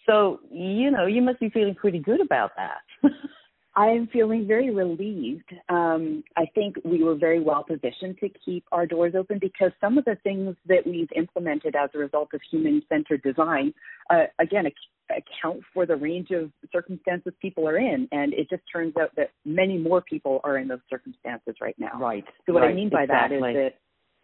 So, 0.06 0.40
you 0.50 0.90
know, 0.90 1.06
you 1.06 1.22
must 1.22 1.40
be 1.40 1.50
feeling 1.50 1.74
pretty 1.74 1.98
good 1.98 2.20
about 2.20 2.52
that. 2.56 3.10
I 3.74 3.86
am 3.86 4.06
feeling 4.12 4.46
very 4.46 4.70
relieved. 4.70 5.50
Um, 5.70 6.22
I 6.36 6.44
think 6.54 6.76
we 6.84 7.02
were 7.02 7.14
very 7.14 7.40
well 7.40 7.64
positioned 7.64 8.18
to 8.20 8.28
keep 8.44 8.64
our 8.70 8.84
doors 8.84 9.14
open 9.16 9.38
because 9.40 9.70
some 9.80 9.96
of 9.96 10.04
the 10.04 10.16
things 10.22 10.56
that 10.66 10.86
we've 10.86 11.08
implemented 11.16 11.74
as 11.74 11.88
a 11.94 11.98
result 11.98 12.28
of 12.34 12.40
human 12.50 12.82
centered 12.90 13.22
design, 13.22 13.72
uh, 14.10 14.24
again, 14.38 14.66
ac- 14.66 15.22
account 15.22 15.62
for 15.72 15.86
the 15.86 15.96
range 15.96 16.30
of 16.32 16.50
circumstances 16.70 17.32
people 17.40 17.66
are 17.66 17.78
in. 17.78 18.06
And 18.12 18.34
it 18.34 18.50
just 18.50 18.62
turns 18.70 18.94
out 19.00 19.10
that 19.16 19.30
many 19.46 19.78
more 19.78 20.02
people 20.02 20.40
are 20.44 20.58
in 20.58 20.68
those 20.68 20.80
circumstances 20.90 21.54
right 21.60 21.76
now. 21.78 21.98
Right. 21.98 22.24
So, 22.44 22.52
what 22.52 22.60
right. 22.60 22.72
I 22.72 22.74
mean 22.74 22.90
by 22.90 23.04
exactly. 23.04 23.40
that 23.40 23.48
is 23.48 23.54
that 23.54 23.74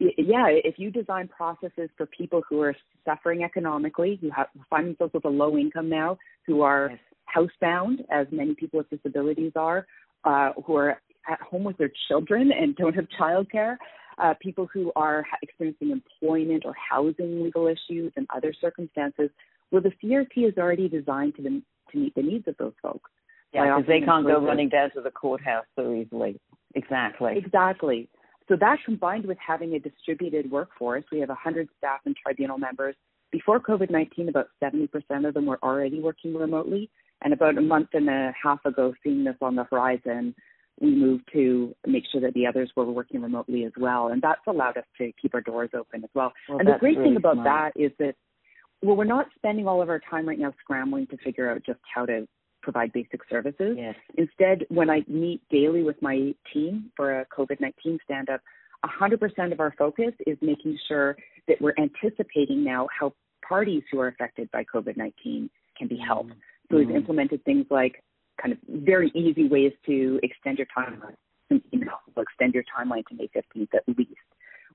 yeah, 0.01 0.47
if 0.49 0.79
you 0.79 0.93
design 0.93 1.27
processes 1.27 1.91
for 1.97 2.07
people 2.07 2.43
who 2.49 2.61
are 2.61 2.77
suffering 3.05 3.43
economically, 3.43 4.17
who 4.21 4.31
have 4.31 4.47
find 4.71 4.87
themselves 4.87 5.13
with 5.13 5.25
a 5.25 5.29
low 5.29 5.57
income 5.57 5.89
now, 5.89 6.19
who 6.47 6.61
are 6.61 6.91
yes 6.91 7.01
housebound, 7.35 8.05
as 8.11 8.27
many 8.31 8.55
people 8.55 8.79
with 8.79 8.91
disabilities 8.91 9.53
are, 9.57 9.87
uh, 10.25 10.53
who 10.65 10.77
are 10.77 11.01
at 11.29 11.41
home 11.41 11.65
with 11.65 11.77
their 11.77 11.91
children 12.09 12.51
and 12.53 12.75
don't 12.77 12.95
have 12.95 13.07
childcare, 13.21 13.77
uh, 14.19 14.35
people 14.41 14.69
who 14.73 14.93
are 14.97 15.25
experiencing 15.43 15.91
employment 15.91 16.65
or 16.65 16.75
housing 16.75 17.43
legal 17.43 17.67
issues 17.67 18.13
and 18.17 18.27
other 18.35 18.53
circumstances. 18.61 19.31
Well, 19.71 19.83
the 19.83 19.93
CRT 20.03 20.49
is 20.49 20.59
already 20.59 20.89
designed 20.89 21.37
to, 21.37 21.43
to 21.43 21.99
meet 21.99 22.15
the 22.15 22.23
needs 22.23 22.49
of 22.49 22.57
those 22.59 22.73
folks. 22.83 23.11
Yeah, 23.53 23.65
because 23.65 23.89
they 23.89 24.01
can't 24.01 24.27
go 24.27 24.41
running 24.41 24.69
down 24.69 24.91
to 24.95 25.01
the 25.01 25.11
courthouse 25.11 25.65
so 25.75 25.95
easily. 25.95 26.39
Exactly. 26.75 27.35
Exactly. 27.37 28.09
So 28.49 28.57
that 28.61 28.77
combined 28.85 29.27
with 29.27 29.39
having 29.47 29.75
a 29.75 29.79
distributed 29.79 30.51
workforce, 30.51 31.05
we 31.13 31.21
have 31.21 31.29
100 31.29 31.69
staff 31.79 32.01
and 32.05 32.17
tribunal 32.17 32.59
members. 32.59 32.95
Before 33.31 33.61
COVID 33.61 33.91
19, 33.91 34.29
about 34.29 34.49
70% 34.63 34.89
of 35.27 35.35
them 35.35 35.47
were 35.47 35.59
already 35.63 36.01
working 36.01 36.35
remotely. 36.35 36.91
And 37.23 37.33
about 37.33 37.59
a 37.59 37.61
month 37.61 37.89
and 37.95 38.09
a 38.09 38.33
half 38.41 38.65
ago, 38.65 38.95
seeing 39.03 39.25
this 39.25 39.37
on 39.41 39.57
the 39.57 39.65
horizon, 39.65 40.35
we 40.81 40.95
moved 40.95 41.25
to 41.33 41.75
make 41.87 42.05
sure 42.11 42.21
that 42.21 42.35
the 42.35 42.47
others 42.47 42.71
were 42.77 42.85
working 42.85 43.21
remotely 43.21 43.65
as 43.65 43.73
well. 43.79 44.09
And 44.09 44.23
that's 44.23 44.41
allowed 44.47 44.77
us 44.77 44.85
to 44.99 45.11
keep 45.21 45.35
our 45.35 45.41
doors 45.41 45.71
open 45.77 46.05
as 46.05 46.11
well. 46.15 46.33
well 46.49 46.59
and 46.59 46.69
the 46.69 46.77
great 46.79 46.97
really 46.97 47.11
thing 47.11 47.17
about 47.17 47.35
smart. 47.35 47.75
that 47.75 47.81
is 47.81 47.91
that, 47.99 48.15
well, 48.83 48.97
we're 48.97 49.05
not 49.05 49.27
spending 49.35 49.67
all 49.67 49.83
of 49.83 49.89
our 49.89 50.01
time 50.09 50.29
right 50.29 50.39
now 50.39 50.55
scrambling 50.61 51.09
to 51.09 51.17
figure 51.19 51.51
out 51.51 51.63
just 51.67 51.81
how 51.93 52.07
to 52.07 52.29
provide 52.63 52.93
basic 52.93 53.21
services. 53.29 53.77
Yes. 53.77 53.95
Instead, 54.17 54.67
when 54.69 54.91
I 54.91 55.03
meet 55.09 55.41
daily 55.51 55.83
with 55.83 56.01
my 56.01 56.35
team 56.53 56.93
for 56.97 57.21
a 57.21 57.27
COVID 57.27 57.61
19 57.61 57.99
stand 58.05 58.29
up, 58.31 58.41
100% 58.85 59.53
of 59.53 59.59
our 59.59 59.75
focus 59.77 60.13
is 60.27 60.39
making 60.41 60.79
sure 60.87 61.17
that 61.49 61.61
we're 61.61 61.75
anticipating 61.79 62.63
now 62.63 62.87
how 62.97 63.13
parties 63.47 63.83
who 63.91 63.99
are 64.01 64.09
affected 64.09 64.51
by 64.53 64.65
COVID 64.65 64.97
19 64.97 65.51
can 65.77 65.89
be 65.89 65.97
helped. 65.97 66.31
Mm-hmm. 66.31 66.41
So 66.71 66.77
we've 66.77 66.87
mm-hmm. 66.87 66.97
implemented 66.97 67.45
things 67.45 67.67
like 67.71 68.03
kind 68.41 68.53
of 68.53 68.59
very 68.69 69.11
easy 69.15 69.49
ways 69.49 69.73
to 69.87 70.21
extend 70.23 70.59
your 70.59 70.67
timeline. 70.77 71.17
You 71.51 71.81
know, 71.81 71.93
we'll 72.15 72.25
extend 72.25 72.55
your 72.55 72.65
timeline 72.65 73.07
to 73.07 73.15
May 73.15 73.29
15th 73.35 73.75
at 73.75 73.83
least. 73.97 74.13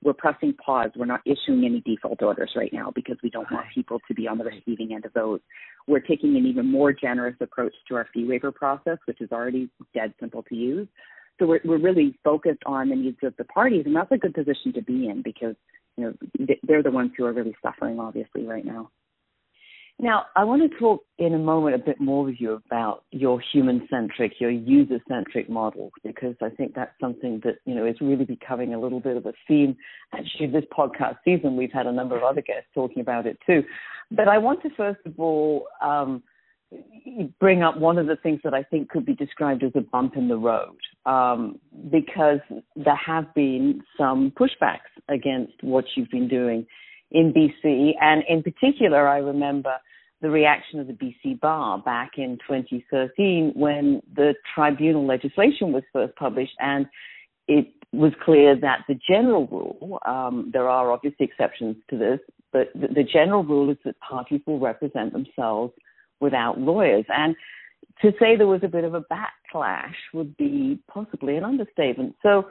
We're 0.04 0.14
pressing 0.14 0.54
pause. 0.54 0.90
We're 0.96 1.06
not 1.06 1.22
issuing 1.26 1.66
any 1.66 1.82
default 1.86 2.22
orders 2.22 2.52
right 2.56 2.74
now 2.74 2.92
because 2.94 3.18
we 3.24 3.30
don't 3.30 3.50
want 3.52 3.68
people 3.74 4.00
to 4.08 4.14
be 4.14 4.28
on 4.28 4.38
the 4.38 4.44
receiving 4.44 4.94
end 4.94 5.06
of 5.06 5.14
those. 5.14 5.40
We're 5.88 6.00
taking 6.00 6.36
an 6.36 6.46
even 6.46 6.70
more 6.70 6.92
generous 6.92 7.36
approach 7.40 7.74
to 7.88 7.96
our 7.96 8.08
fee 8.14 8.26
waiver 8.26 8.52
process, 8.52 8.98
which 9.06 9.22
is 9.22 9.32
already 9.32 9.70
dead 9.94 10.14
simple 10.20 10.44
to 10.44 10.56
use. 10.56 10.88
So 11.40 11.48
we're, 11.48 11.62
we're 11.64 11.80
really 11.80 12.18
focused 12.24 12.64
on 12.66 12.90
the 12.90 12.96
needs 12.96 13.18
of 13.24 13.36
the 13.38 13.46
parties, 13.46 13.84
and 13.86 13.96
that's 13.96 14.12
a 14.12 14.18
good 14.18 14.34
position 14.34 14.74
to 14.74 14.82
be 14.82 15.08
in 15.10 15.22
because 15.22 15.56
you 15.98 16.06
know 16.06 16.48
they're 16.64 16.84
the 16.84 16.92
ones 16.92 17.12
who 17.18 17.26
are 17.26 17.34
really 17.34 17.56
suffering, 17.62 18.00
obviously, 18.00 18.46
right 18.46 18.66
now. 18.66 18.90
Now, 20.00 20.26
I 20.36 20.44
want 20.44 20.70
to 20.70 20.80
talk 20.80 21.04
in 21.20 21.34
a 21.34 21.38
moment 21.38 21.76
a 21.76 21.78
bit 21.78 22.02
more 22.02 22.26
with 22.26 22.36
you 22.40 22.60
about 22.66 23.04
your 23.12 23.40
human 23.40 23.88
centric, 23.90 24.34
your 24.40 24.50
user 24.50 25.00
centric 25.08 25.50
model, 25.50 25.92
because 26.04 26.36
I 26.42 26.50
think 26.50 26.74
that's 26.74 26.94
something 27.00 27.42
that, 27.44 27.56
you 27.66 27.76
know, 27.76 27.86
is 27.86 27.96
really 28.02 28.26
becoming 28.26 28.74
a 28.74 28.80
little 28.80 29.00
bit 29.00 29.18
of 29.18 29.26
a 29.26 29.34
theme. 29.48 29.78
Actually, 30.12 30.48
this 30.48 30.66
podcast 30.78 31.18
season, 31.24 31.56
we've 31.56 31.72
had 31.72 31.86
a 31.86 31.92
number 31.92 32.18
of 32.18 32.24
other 32.24 32.42
guests 32.42 32.68
talking 32.74 33.02
about 33.02 33.28
it 33.28 33.38
too. 33.46 33.64
But 34.12 34.28
I 34.28 34.40
want 34.40 34.62
to 34.64 34.70
first 34.76 35.00
of 35.06 35.20
all 35.20 35.68
um, 35.82 36.24
bring 37.40 37.62
up 37.62 37.78
one 37.78 37.98
of 37.98 38.08
the 38.08 38.16
things 38.16 38.42
that 38.44 38.54
I 38.54 38.64
think 38.64 38.90
could 38.90 39.06
be 39.06 39.14
described 39.16 39.64
as 39.64 39.72
a 39.76 39.82
bump 39.82 40.18
in 40.18 40.28
the 40.28 40.38
road, 40.38 40.78
um, 41.06 41.60
because 41.92 42.40
there 42.76 42.96
have 42.96 43.34
been 43.36 43.84
some 43.98 44.32
pushbacks 44.32 44.92
against 45.08 45.54
what 45.62 45.86
you've 45.96 46.10
been 46.10 46.28
doing 46.28 46.66
in 47.14 47.32
BC. 47.34 47.92
And 48.02 48.24
in 48.28 48.44
particular, 48.44 49.08
I 49.08 49.18
remember 49.20 49.76
the 50.22 50.30
reaction 50.30 50.80
of 50.80 50.88
the 50.88 50.94
BC 50.94 51.40
Bar 51.40 51.80
back 51.80 52.12
in 52.18 52.38
2013 52.48 53.54
when 53.56 54.02
the 54.16 54.34
tribunal 54.56 55.06
legislation 55.06 55.72
was 55.72 55.84
first 55.92 56.16
published 56.16 56.56
and 56.60 56.88
it 57.48 57.68
was 57.92 58.14
clear 58.24 58.60
that 58.60 58.80
the 58.88 58.98
general 59.08 59.48
rule, 59.48 60.00
um, 60.06 60.50
there 60.52 60.70
are 60.70 60.92
obviously 60.92 61.26
exceptions 61.26 61.76
to 61.90 61.98
this, 61.98 62.20
but 62.52 62.70
the, 62.74 62.88
the 62.88 63.04
general 63.04 63.44
rule 63.44 63.70
is 63.70 63.78
that 63.86 64.00
parties 64.00 64.42
will 64.48 64.60
represent 64.60 65.14
themselves 65.14 65.74
without 66.20 66.58
lawyers. 66.58 67.06
And 67.10 67.36
to 68.02 68.12
say 68.20 68.36
there 68.36 68.48
was 68.48 68.62
a 68.64 68.68
bit 68.68 68.86
of 68.86 68.96
a 68.96 69.02
backlash 69.02 69.94
would 70.14 70.36
be 70.38 70.80
possibly 70.92 71.36
an 71.36 71.44
understatement. 71.44 72.16
So, 72.24 72.48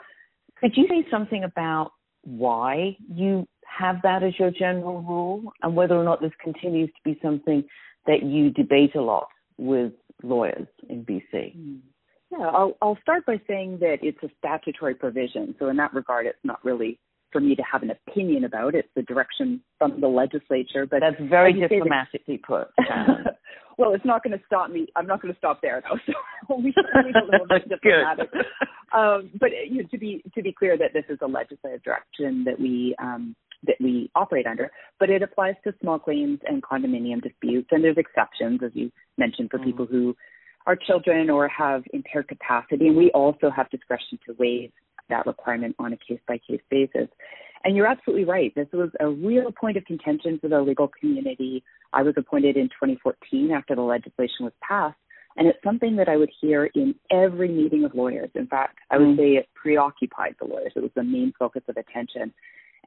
could 0.61 0.77
you 0.77 0.87
say 0.89 1.05
something 1.11 1.43
about 1.43 1.91
why 2.23 2.97
you 3.13 3.49
have 3.79 3.97
that 4.03 4.23
as 4.23 4.39
your 4.39 4.51
general 4.51 5.03
rule 5.03 5.53
and 5.63 5.75
whether 5.75 5.95
or 5.95 6.05
not 6.05 6.21
this 6.21 6.33
continues 6.43 6.89
to 6.89 7.11
be 7.11 7.19
something 7.23 7.65
that 8.07 8.23
you 8.23 8.51
debate 8.51 8.95
a 8.95 9.01
lot 9.01 9.29
with 9.59 9.93
lawyers 10.23 10.67
in 10.89 11.05
BC? 11.05 11.81
Yeah, 12.31 12.47
I'll, 12.47 12.77
I'll 12.81 12.99
start 13.03 13.27
by 13.27 13.41
saying 13.47 13.79
that 13.81 13.99
it's 14.03 14.23
a 14.23 14.29
statutory 14.39 14.95
provision. 14.95 15.55
So, 15.59 15.69
in 15.69 15.77
that 15.77 15.93
regard, 15.93 16.27
it's 16.27 16.39
not 16.45 16.65
really 16.65 16.99
for 17.31 17.41
me 17.41 17.55
to 17.55 17.63
have 17.71 17.83
an 17.83 17.91
opinion 17.91 18.45
about. 18.45 18.75
It's 18.75 18.89
the 18.95 19.03
direction 19.03 19.61
from 19.79 20.01
the 20.01 20.09
legislature. 20.09 20.87
But 20.87 21.01
that's 21.01 21.21
very 21.29 21.53
diplomatically 21.53 22.39
put. 22.39 22.69
well, 23.79 23.95
it's 23.95 24.05
not 24.05 24.23
going 24.23 24.39
to 24.39 24.45
stop 24.47 24.71
me. 24.71 24.87
I'm 24.97 25.07
not 25.07 25.21
going 25.21 25.33
to 25.33 25.39
stop 25.39 25.61
there, 25.63 25.83
though. 25.83 25.99
So 26.49 26.57
we'll 26.57 26.65
leave, 26.65 26.75
a 26.77 27.25
little 27.31 27.47
bit 27.47 27.69
diplomatic. 27.69 28.29
um, 28.93 29.31
but 29.39 29.51
you 29.71 29.83
know, 29.83 29.89
to 29.93 29.99
be 29.99 30.25
to 30.35 30.43
be 30.43 30.53
clear, 30.53 30.77
that 30.77 30.93
this 30.93 31.05
is 31.09 31.19
a 31.23 31.27
legislative 31.27 31.85
direction 31.85 32.43
that 32.45 32.59
we 32.59 32.97
um, 33.01 33.37
that 33.65 33.77
we 33.81 34.11
operate 34.15 34.47
under, 34.47 34.71
but 34.99 35.11
it 35.11 35.23
applies 35.23 35.55
to 35.65 35.75
small 35.81 35.99
claims 35.99 36.41
and 36.47 36.63
condominium 36.63 37.23
disputes, 37.23 37.69
and 37.71 37.85
there's 37.85 37.97
exceptions, 37.97 38.61
as 38.65 38.73
you 38.75 38.91
mentioned, 39.19 39.51
for 39.51 39.59
mm. 39.59 39.65
people 39.65 39.87
who 39.87 40.17
are 40.67 40.77
children 40.77 41.31
or 41.31 41.49
have 41.49 41.83
impaired 41.93 42.29
capacity, 42.29 42.89
and 42.89 42.97
we 42.97 43.11
also 43.11 43.51
have 43.51 43.69
discretion 43.71 44.19
to 44.27 44.35
waive 44.39 44.71
that 45.09 45.27
requirement 45.27 45.75
on 45.79 45.93
a 45.93 45.97
case 45.97 46.21
by 46.27 46.39
case 46.39 46.61
basis. 46.71 47.09
And 47.65 47.77
you're 47.77 47.87
absolutely 47.87 48.25
right. 48.25 48.53
This 48.55 48.67
was 48.73 48.91
a 48.99 49.09
real 49.09 49.53
point 49.53 49.77
of 49.77 49.85
contention 49.85 50.39
for 50.41 50.49
the 50.49 50.61
legal 50.61 50.91
community. 51.01 51.63
I 51.93 52.03
was 52.03 52.15
appointed 52.17 52.57
in 52.57 52.69
2014 52.69 53.53
after 53.53 53.77
the 53.77 53.83
legislation 53.83 54.41
was 54.41 54.53
passed. 54.67 54.97
And 55.37 55.47
it's 55.47 55.59
something 55.65 55.97
that 55.97 56.09
I 56.09 56.17
would 56.17 56.31
hear 56.41 56.67
in 56.75 56.95
every 57.11 57.49
meeting 57.49 57.85
of 57.85 57.95
lawyers. 57.95 58.31
In 58.35 58.47
fact, 58.47 58.79
I 58.91 58.99
would 58.99 59.09
mm. 59.09 59.17
say 59.17 59.29
it 59.37 59.49
preoccupied 59.55 60.37
the 60.39 60.47
lawyers. 60.47 60.73
It 60.77 60.83
was 60.83 60.91
the 60.95 61.05
main 61.05 61.33
focus 61.39 61.63
of 61.69 61.77
attention. 61.77 62.35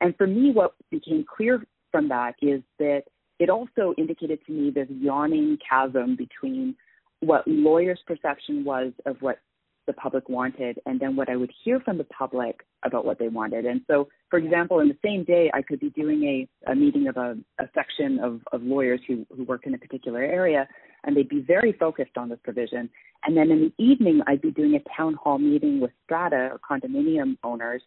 And 0.02 0.16
for 0.18 0.28
me, 0.28 0.52
what 0.52 0.76
became 0.92 1.26
clear 1.26 1.66
from 1.92 2.10
that 2.10 2.36
is 2.42 2.62
that 2.80 3.04
it 3.40 3.50
also 3.50 3.94
indicated 3.98 4.40
to 4.46 4.52
me 4.52 4.70
this 4.70 4.88
yawning 4.90 5.58
chasm 5.68 6.16
between 6.16 6.76
what 7.20 7.48
lawyers' 7.48 8.00
perception 8.06 8.64
was 8.64 8.92
of 9.06 9.18
what 9.22 9.40
the 9.88 9.94
public 9.94 10.30
wanted 10.30 10.80
and 10.86 11.00
then 11.00 11.16
what 11.16 11.30
I 11.30 11.36
would 11.36 11.52
hear 11.64 11.80
from 11.80 11.98
the 11.98 12.06
public 12.06 12.62
about 12.84 13.06
what 13.06 13.20
they 13.20 13.28
wanted. 13.28 13.66
And 13.66 13.82
so, 13.88 14.08
for 14.30 14.40
example, 14.40 14.80
in 14.80 14.88
the 14.88 14.98
same 15.04 15.24
day, 15.24 15.52
I 15.54 15.62
could 15.62 15.80
be 15.80 15.92
doing 15.92 16.24
a, 16.24 16.72
a 16.72 16.76
meeting 16.76 17.08
of 17.08 17.18
a, 17.18 17.38
a 17.60 17.70
section 17.74 18.20
of, 18.20 18.42
of 18.52 18.64
lawyers 18.64 19.00
who, 19.08 19.26
who 19.36 19.44
work 19.44 19.68
in 19.68 19.74
a 19.74 19.78
particular 19.78 20.22
area, 20.22 20.68
and 21.04 21.16
they'd 21.16 21.30
be 21.30 21.42
very 21.42 21.72
focused 21.74 22.18
on 22.18 22.30
this 22.30 22.40
provision. 22.44 22.90
And 23.24 23.38
then 23.38 23.52
in 23.52 23.72
the 23.78 23.84
evening, 23.84 24.22
I'd 24.28 24.42
be 24.42 24.52
doing 24.52 24.76
a 24.76 24.98
town 24.98 25.16
hall 25.16 25.38
meeting 25.38 25.80
with 25.80 25.92
strata 26.04 26.50
or 26.52 26.60
condominium 26.60 27.38
owners, 27.44 27.82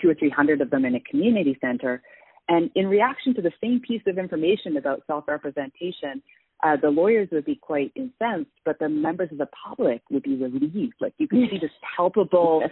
two 0.00 0.10
or 0.10 0.14
three 0.14 0.30
hundred 0.30 0.60
of 0.60 0.70
them 0.70 0.84
in 0.84 0.94
a 0.94 1.00
community 1.00 1.56
center. 1.60 2.02
And 2.48 2.70
in 2.74 2.86
reaction 2.86 3.34
to 3.34 3.42
the 3.42 3.52
same 3.62 3.80
piece 3.80 4.02
of 4.06 4.18
information 4.18 4.76
about 4.76 5.02
self 5.06 5.24
representation, 5.28 6.22
uh, 6.64 6.76
the 6.80 6.88
lawyers 6.88 7.28
would 7.30 7.44
be 7.44 7.54
quite 7.54 7.92
incensed, 7.94 8.50
but 8.64 8.78
the 8.78 8.88
members 8.88 9.30
of 9.30 9.38
the 9.38 9.48
public 9.68 10.02
would 10.10 10.22
be 10.22 10.36
relieved. 10.36 10.94
Like 11.00 11.14
you 11.18 11.28
could 11.28 11.48
see 11.50 11.58
this 11.60 11.70
palpable 11.96 12.62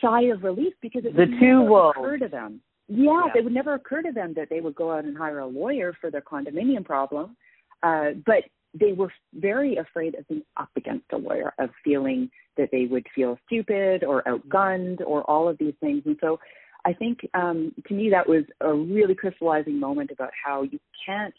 sigh 0.00 0.24
of 0.24 0.42
relief 0.42 0.74
because 0.82 1.04
it 1.04 1.14
the 1.14 1.20
would 1.20 1.30
two 1.40 1.58
never 1.58 1.70
worlds. 1.70 1.98
occur 1.98 2.18
to 2.18 2.28
them. 2.28 2.60
Yeah, 2.88 3.22
yeah, 3.26 3.40
it 3.40 3.44
would 3.44 3.54
never 3.54 3.74
occur 3.74 4.02
to 4.02 4.12
them 4.12 4.34
that 4.36 4.48
they 4.50 4.60
would 4.60 4.74
go 4.74 4.92
out 4.92 5.04
and 5.04 5.16
hire 5.16 5.38
a 5.38 5.46
lawyer 5.46 5.94
for 6.00 6.10
their 6.10 6.20
condominium 6.20 6.84
problem. 6.84 7.36
Uh, 7.82 8.10
but 8.26 8.44
they 8.78 8.92
were 8.92 9.12
very 9.34 9.76
afraid 9.76 10.14
of 10.14 10.26
being 10.28 10.42
up 10.56 10.70
against 10.76 11.04
a 11.12 11.16
lawyer, 11.16 11.52
of 11.58 11.70
feeling 11.84 12.30
that 12.56 12.68
they 12.70 12.86
would 12.86 13.06
feel 13.14 13.38
stupid 13.46 14.04
or 14.04 14.22
outgunned 14.24 15.00
or 15.06 15.22
all 15.30 15.48
of 15.48 15.56
these 15.58 15.74
things. 15.80 16.02
And 16.04 16.16
so 16.20 16.38
I 16.84 16.92
think 16.92 17.20
um, 17.34 17.72
to 17.86 17.94
me 17.94 18.10
that 18.10 18.28
was 18.28 18.44
a 18.60 18.72
really 18.72 19.14
crystallizing 19.14 19.78
moment 19.78 20.10
about 20.10 20.30
how 20.44 20.62
you 20.62 20.78
can't 21.06 21.34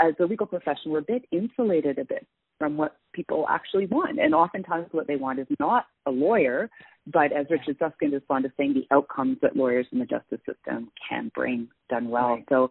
as 0.00 0.14
a 0.20 0.24
legal 0.24 0.46
profession, 0.46 0.90
we're 0.90 0.98
a 0.98 1.02
bit 1.02 1.24
insulated 1.32 1.98
a 1.98 2.04
bit 2.04 2.26
from 2.58 2.76
what 2.76 2.96
people 3.12 3.46
actually 3.48 3.86
want. 3.86 4.18
And 4.18 4.34
oftentimes, 4.34 4.86
what 4.90 5.06
they 5.06 5.16
want 5.16 5.38
is 5.38 5.46
not 5.60 5.86
a 6.06 6.10
lawyer, 6.10 6.68
but 7.06 7.32
as 7.32 7.46
Richard 7.50 7.76
Susskind 7.78 8.12
is 8.14 8.22
fond 8.26 8.44
of 8.44 8.52
saying, 8.56 8.74
the 8.74 8.94
outcomes 8.94 9.38
that 9.42 9.56
lawyers 9.56 9.86
in 9.92 9.98
the 9.98 10.06
justice 10.06 10.40
system 10.46 10.90
can 11.08 11.30
bring 11.34 11.68
done 11.88 12.10
well. 12.10 12.34
Right. 12.34 12.44
So 12.48 12.70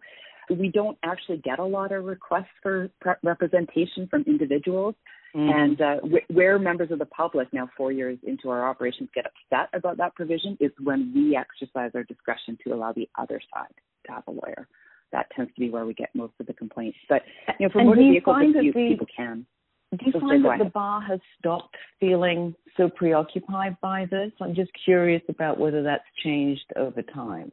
we 0.50 0.70
don't 0.70 0.98
actually 1.02 1.38
get 1.38 1.58
a 1.58 1.64
lot 1.64 1.92
of 1.92 2.04
requests 2.04 2.46
for 2.62 2.90
representation 3.22 4.06
from 4.10 4.22
individuals. 4.26 4.94
Mm. 5.34 5.54
And 5.54 5.80
uh, 5.80 5.96
where 6.28 6.58
members 6.58 6.90
of 6.90 6.98
the 6.98 7.06
public, 7.06 7.52
now 7.52 7.68
four 7.76 7.92
years 7.92 8.18
into 8.22 8.48
our 8.50 8.68
operations, 8.68 9.10
get 9.14 9.26
upset 9.26 9.68
about 9.74 9.98
that 9.98 10.14
provision 10.14 10.56
is 10.60 10.70
when 10.82 11.12
we 11.14 11.36
exercise 11.36 11.90
our 11.94 12.04
discretion 12.04 12.56
to 12.64 12.72
allow 12.72 12.92
the 12.92 13.08
other 13.18 13.40
side 13.54 13.74
to 14.06 14.12
have 14.12 14.24
a 14.26 14.30
lawyer. 14.30 14.66
That 15.12 15.26
tends 15.34 15.52
to 15.54 15.60
be 15.60 15.70
where 15.70 15.86
we 15.86 15.94
get 15.94 16.10
most 16.14 16.34
of 16.40 16.46
the 16.46 16.54
complaints. 16.54 16.98
But 17.08 17.22
you 17.58 17.66
know, 17.66 17.72
for 17.72 17.80
and 17.80 17.88
motor 17.88 18.00
vehicle 18.00 18.34
disputes, 18.34 18.74
the, 18.74 18.88
people 18.88 19.06
can. 19.14 19.46
Do 19.92 20.04
you 20.04 20.20
find 20.20 20.44
that 20.44 20.58
the 20.58 20.70
bar 20.70 21.00
has 21.00 21.18
stopped 21.38 21.74
feeling 21.98 22.54
so 22.76 22.90
preoccupied 22.90 23.78
by 23.80 24.06
this? 24.10 24.32
I'm 24.40 24.54
just 24.54 24.70
curious 24.84 25.22
about 25.30 25.58
whether 25.58 25.82
that's 25.82 26.04
changed 26.22 26.70
over 26.76 27.00
time. 27.00 27.52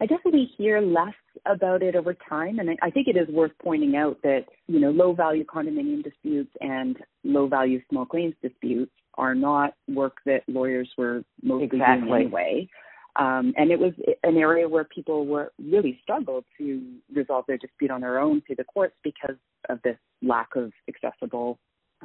I 0.00 0.06
definitely 0.06 0.50
hear 0.56 0.80
less 0.80 1.14
about 1.46 1.82
it 1.82 1.96
over 1.96 2.14
time, 2.28 2.58
and 2.58 2.70
I 2.82 2.90
think 2.90 3.08
it 3.08 3.16
is 3.16 3.28
worth 3.28 3.52
pointing 3.62 3.96
out 3.96 4.18
that 4.22 4.44
you 4.66 4.80
know 4.80 4.90
low 4.90 5.12
value 5.14 5.44
condominium 5.44 6.02
disputes 6.04 6.50
and 6.60 6.96
low 7.24 7.46
value 7.46 7.80
small 7.90 8.04
claims 8.04 8.34
disputes 8.42 8.92
are 9.14 9.34
not 9.34 9.74
work 9.88 10.16
that 10.26 10.42
lawyers 10.48 10.88
were 10.98 11.22
mostly 11.42 11.66
exactly. 11.66 12.08
doing 12.08 12.22
anyway. 12.22 12.68
Um, 13.18 13.54
and 13.56 13.70
it 13.70 13.78
was 13.78 13.94
an 14.24 14.36
area 14.36 14.68
where 14.68 14.84
people 14.84 15.26
were 15.26 15.52
really 15.58 15.98
struggled 16.02 16.44
to 16.58 16.82
resolve 17.14 17.46
their 17.48 17.56
dispute 17.56 17.90
on 17.90 18.02
their 18.02 18.18
own 18.18 18.42
through 18.46 18.56
the 18.56 18.64
courts 18.64 18.94
because 19.02 19.36
of 19.70 19.80
this 19.82 19.96
lack 20.22 20.48
of 20.54 20.70
accessible 20.86 21.58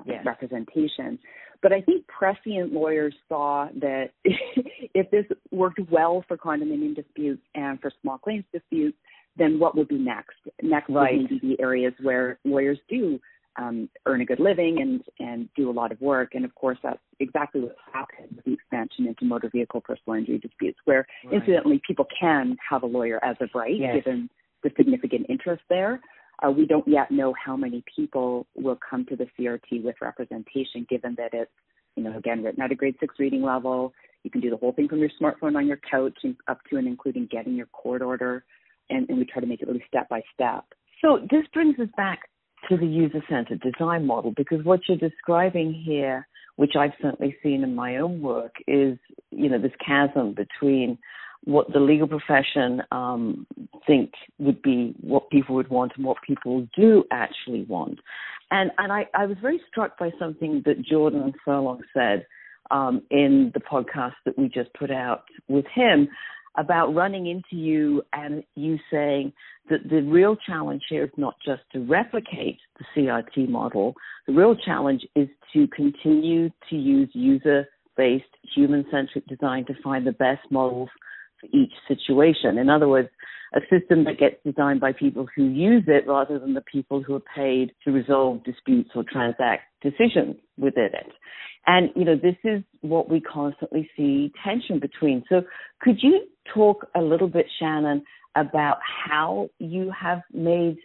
yes. 0.06 0.26
representation. 0.26 1.20
But 1.62 1.74
I 1.74 1.82
think 1.82 2.06
prescient 2.08 2.74
lawyers 2.74 3.14
saw 3.30 3.68
that 3.80 4.10
if 4.24 5.10
this 5.12 5.26
worked 5.52 5.80
well 5.92 6.24
for 6.28 6.38
condominium 6.38 6.96
disputes 6.96 7.42
and 7.56 7.80
for 7.80 7.92
small 8.02 8.18
claims 8.18 8.46
disputes, 8.52 8.98
then 9.38 9.60
what 9.60 9.76
would 9.76 9.88
be 9.88 9.98
next? 9.98 10.38
Next 10.62 10.90
right. 10.90 11.18
would 11.18 11.32
maybe 11.32 11.56
be 11.56 11.62
areas 11.62 11.94
where 12.02 12.40
lawyers 12.44 12.80
do 12.90 13.20
um, 13.58 13.90
earn 14.06 14.22
a 14.22 14.26
good 14.26 14.40
living 14.40 14.82
and 14.82 15.04
and 15.20 15.50
do 15.56 15.70
a 15.70 15.74
lot 15.74 15.92
of 15.92 16.00
work. 16.02 16.32
And 16.34 16.46
of 16.46 16.56
course, 16.56 16.78
that's 16.84 17.00
exactly 17.20 17.62
what 17.62 17.76
happened 17.94 18.36
with 18.36 18.46
the 18.46 18.54
expansion 18.54 19.08
into 19.08 19.26
motor 19.26 19.50
vehicle 19.50 19.82
personal 19.82 20.18
injury 20.18 20.38
disputes, 20.38 20.80
where 20.86 21.06
right. 21.26 21.34
incidentally 21.34 21.82
people 21.86 22.06
can 22.20 22.58
have 22.68 22.84
a 22.84 22.88
lawyer 22.88 23.24
as 23.24 23.36
of 23.42 23.50
right, 23.54 23.78
yes. 23.78 23.96
given 23.96 24.30
the 24.64 24.72
significant 24.78 25.26
interest 25.30 25.64
there. 25.70 26.00
Uh, 26.46 26.52
we 26.52 26.66
don't 26.66 26.88
yet 26.88 27.12
know 27.12 27.34
how 27.44 27.56
many 27.56 27.84
people 27.96 28.48
will 28.56 28.78
come 28.90 29.06
to 29.06 29.16
the 29.16 29.28
CRT 29.38 29.84
with 29.84 29.96
representation, 30.02 30.86
given 30.90 31.16
that 31.18 31.34
it's, 31.34 31.52
you 31.96 32.04
know, 32.04 32.18
again, 32.18 32.44
written 32.44 32.64
at 32.64 32.72
a 32.72 32.76
grade 32.76 32.96
six 33.00 33.16
reading 33.20 33.44
level. 33.44 33.94
You 34.24 34.32
can 34.32 34.42
do 34.42 34.50
the 34.50 34.58
whole 34.58 34.72
thing 34.72 34.88
from 34.88 35.00
your 35.00 35.10
smartphone 35.22 35.56
on 35.56 35.68
your 35.68 35.80
couch 35.90 36.18
and 36.24 36.36
up 36.48 36.60
to 36.70 36.78
and 36.78 36.88
including 36.88 37.28
getting 37.32 37.56
your 37.56 37.68
court 37.68 38.02
order. 38.02 38.44
And, 38.90 39.08
and 39.10 39.18
we 39.18 39.26
try 39.26 39.42
to 39.42 39.48
make 39.48 39.62
it 39.62 39.68
really 39.68 39.84
step 39.88 40.10
by 40.10 40.22
step. 40.34 40.66
So 41.02 41.20
this 41.30 41.44
brings 41.54 41.80
us 41.80 41.88
back 41.96 42.20
to 42.70 42.78
the 42.78 42.86
user 42.86 43.24
centered 43.30 43.62
design 43.62 44.06
model 44.06 44.34
because 44.36 44.64
what 44.64 44.82
you're 44.88 44.98
describing 44.98 45.74
here, 45.74 46.28
which 46.56 46.74
I've 46.78 46.92
certainly 47.02 47.36
seen 47.42 47.64
in 47.64 47.76
my 47.76 47.98
own 47.98 48.22
work, 48.22 48.54
is, 48.68 48.98
you 49.32 49.50
know, 49.50 49.60
this 49.60 49.72
chasm 49.86 50.36
between 50.36 50.98
what 51.44 51.72
the 51.74 51.80
legal 51.80 52.08
profession 52.08 52.82
um, 52.92 53.48
think 53.88 54.12
would 54.38 54.62
be 54.62 54.96
what 55.02 55.30
people 55.30 55.56
would 55.56 55.70
want 55.70 55.92
and 55.96 56.06
what 56.06 56.18
people 56.26 56.68
do 56.76 57.04
actually 57.12 57.64
want. 57.64 58.00
And 58.52 58.72
and 58.78 58.92
I, 58.92 59.08
I 59.14 59.26
was 59.26 59.38
very 59.42 59.62
struck 59.70 59.98
by 59.98 60.12
something 60.20 60.62
that 60.66 60.84
Jordan 60.84 61.34
Furlong 61.44 61.82
said 61.94 62.26
um, 62.70 63.02
in 63.10 63.52
the 63.54 63.60
podcast 63.60 64.14
that 64.26 64.38
we 64.38 64.50
just 64.50 64.74
put 64.74 64.92
out 64.92 65.24
with 65.48 65.66
him 65.74 66.08
about 66.58 66.94
running 66.94 67.28
into 67.28 67.56
you 67.56 68.04
and 68.14 68.44
you 68.56 68.78
saying 68.92 69.32
that 69.70 69.90
the 69.90 70.02
real 70.02 70.36
challenge 70.36 70.82
here 70.90 71.06
is 71.06 71.12
not 71.16 71.36
just 71.46 71.62
to 71.72 71.80
replicate 71.80 72.60
the 72.78 72.86
CRT 72.96 73.48
model. 73.48 73.94
The 74.28 74.34
real 74.34 74.56
challenge 74.56 75.02
is 75.16 75.30
to 75.54 75.68
continue 75.68 76.50
to 76.70 76.76
use 76.76 77.10
user 77.14 77.68
based 77.96 78.26
human 78.56 78.86
centric 78.92 79.26
design 79.28 79.66
to 79.66 79.74
find 79.82 80.06
the 80.06 80.12
best 80.12 80.42
models 80.50 80.90
for 81.42 81.48
each 81.52 81.74
situation. 81.88 82.58
In 82.58 82.70
other 82.70 82.88
words, 82.88 83.10
a 83.54 83.60
system 83.70 84.06
that 84.06 84.18
gets 84.18 84.38
designed 84.46 84.80
by 84.80 84.94
people 84.94 85.28
who 85.36 85.44
use 85.44 85.84
it 85.88 86.08
rather 86.08 86.40
than 86.40 86.54
the 86.54 86.62
people 86.62 87.04
who 87.04 87.16
are 87.16 87.24
paid 87.36 87.74
to 87.84 87.92
resolve 87.92 88.44
disputes 88.46 88.92
or 88.96 89.04
transact 89.04 89.64
decisions 89.82 90.38
within 90.58 90.90
it. 90.94 91.12
And, 91.68 91.90
you 91.96 92.06
know, 92.06 92.16
this 92.16 92.38
is 92.44 92.64
what 92.82 93.10
we 93.10 93.20
constantly 93.20 93.90
see 93.96 94.32
tension 94.44 94.80
between. 94.80 95.24
So 95.28 95.42
could 95.82 95.98
you 96.02 96.22
talk 96.54 96.88
a 96.96 97.02
little 97.02 97.28
bit, 97.28 97.46
Shannon, 97.60 98.04
about 98.36 98.78
how 99.06 99.50
you 99.60 99.92
have 100.00 100.22
made 100.34 100.78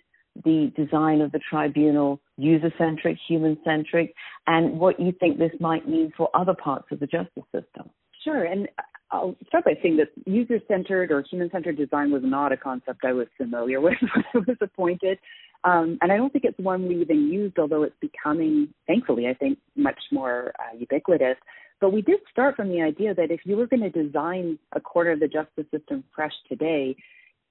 the 0.44 0.70
design 0.76 1.20
of 1.20 1.32
the 1.32 1.40
tribunal 1.48 2.20
user 2.36 2.72
centric, 2.76 3.16
human 3.26 3.56
centric, 3.64 4.12
and 4.46 4.78
what 4.78 5.00
you 5.00 5.12
think 5.18 5.38
this 5.38 5.52
might 5.60 5.88
mean 5.88 6.12
for 6.16 6.28
other 6.34 6.54
parts 6.54 6.86
of 6.90 7.00
the 7.00 7.06
justice 7.06 7.44
system? 7.52 7.88
Sure. 8.22 8.44
And 8.44 8.68
I'll 9.10 9.36
start 9.46 9.64
by 9.64 9.74
saying 9.82 9.98
that 9.98 10.08
user 10.26 10.58
centered 10.66 11.12
or 11.12 11.22
human 11.30 11.50
centered 11.50 11.76
design 11.76 12.10
was 12.10 12.22
not 12.24 12.52
a 12.52 12.56
concept 12.56 13.04
I 13.04 13.12
was 13.12 13.28
familiar 13.36 13.80
with 13.82 13.94
when 14.00 14.24
I 14.34 14.38
was 14.38 14.56
appointed. 14.60 15.18
Um, 15.64 15.98
and 16.00 16.12
I 16.12 16.16
don't 16.16 16.32
think 16.32 16.44
it's 16.44 16.58
one 16.58 16.86
we 16.86 17.00
even 17.00 17.28
used, 17.28 17.58
although 17.58 17.82
it's 17.82 17.96
becoming, 18.00 18.68
thankfully, 18.86 19.26
I 19.26 19.34
think, 19.34 19.58
much 19.74 19.98
more 20.12 20.52
uh, 20.58 20.76
ubiquitous. 20.76 21.36
But 21.80 21.92
we 21.92 22.02
did 22.02 22.20
start 22.30 22.56
from 22.56 22.68
the 22.68 22.80
idea 22.80 23.14
that 23.14 23.30
if 23.30 23.40
you 23.44 23.56
were 23.56 23.66
going 23.66 23.82
to 23.82 23.90
design 23.90 24.58
a 24.72 24.80
quarter 24.80 25.12
of 25.12 25.20
the 25.20 25.28
justice 25.28 25.66
system 25.70 26.04
fresh 26.14 26.32
today, 26.48 26.96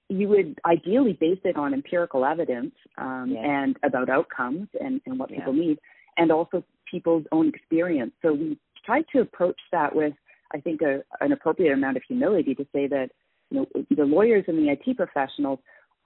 you 0.10 0.28
would 0.30 0.60
ideally 0.66 1.14
base 1.20 1.40
it 1.44 1.58
on 1.58 1.74
empirical 1.74 2.26
evidence 2.26 2.74
um, 2.98 3.32
yeah. 3.34 3.64
and 3.64 3.78
about 3.84 4.10
outcomes 4.10 4.68
and, 4.80 5.02
and 5.06 5.20
what 5.20 5.32
yeah. 5.32 5.38
people 5.38 5.54
need, 5.54 5.80
and 6.18 6.32
also 6.32 6.64
people's 6.90 7.26
own 7.32 7.50
experience. 7.50 8.12
So 8.22 8.34
we 8.34 8.58
tried 8.86 9.06
to 9.14 9.22
approach 9.22 9.60
that 9.72 9.96
with 9.96 10.14
I 10.54 10.60
think, 10.60 10.82
a, 10.82 11.02
an 11.22 11.32
appropriate 11.32 11.74
amount 11.74 11.98
of 11.98 12.04
humility 12.08 12.56
to 12.56 12.66
say 12.74 12.88
that 12.88 13.10
you 13.50 13.60
know, 13.60 13.84
the 13.96 14.04
lawyers 14.04 14.46
and 14.48 14.58
the 14.58 14.72
IT 14.72 14.98
professionals, 14.98 15.60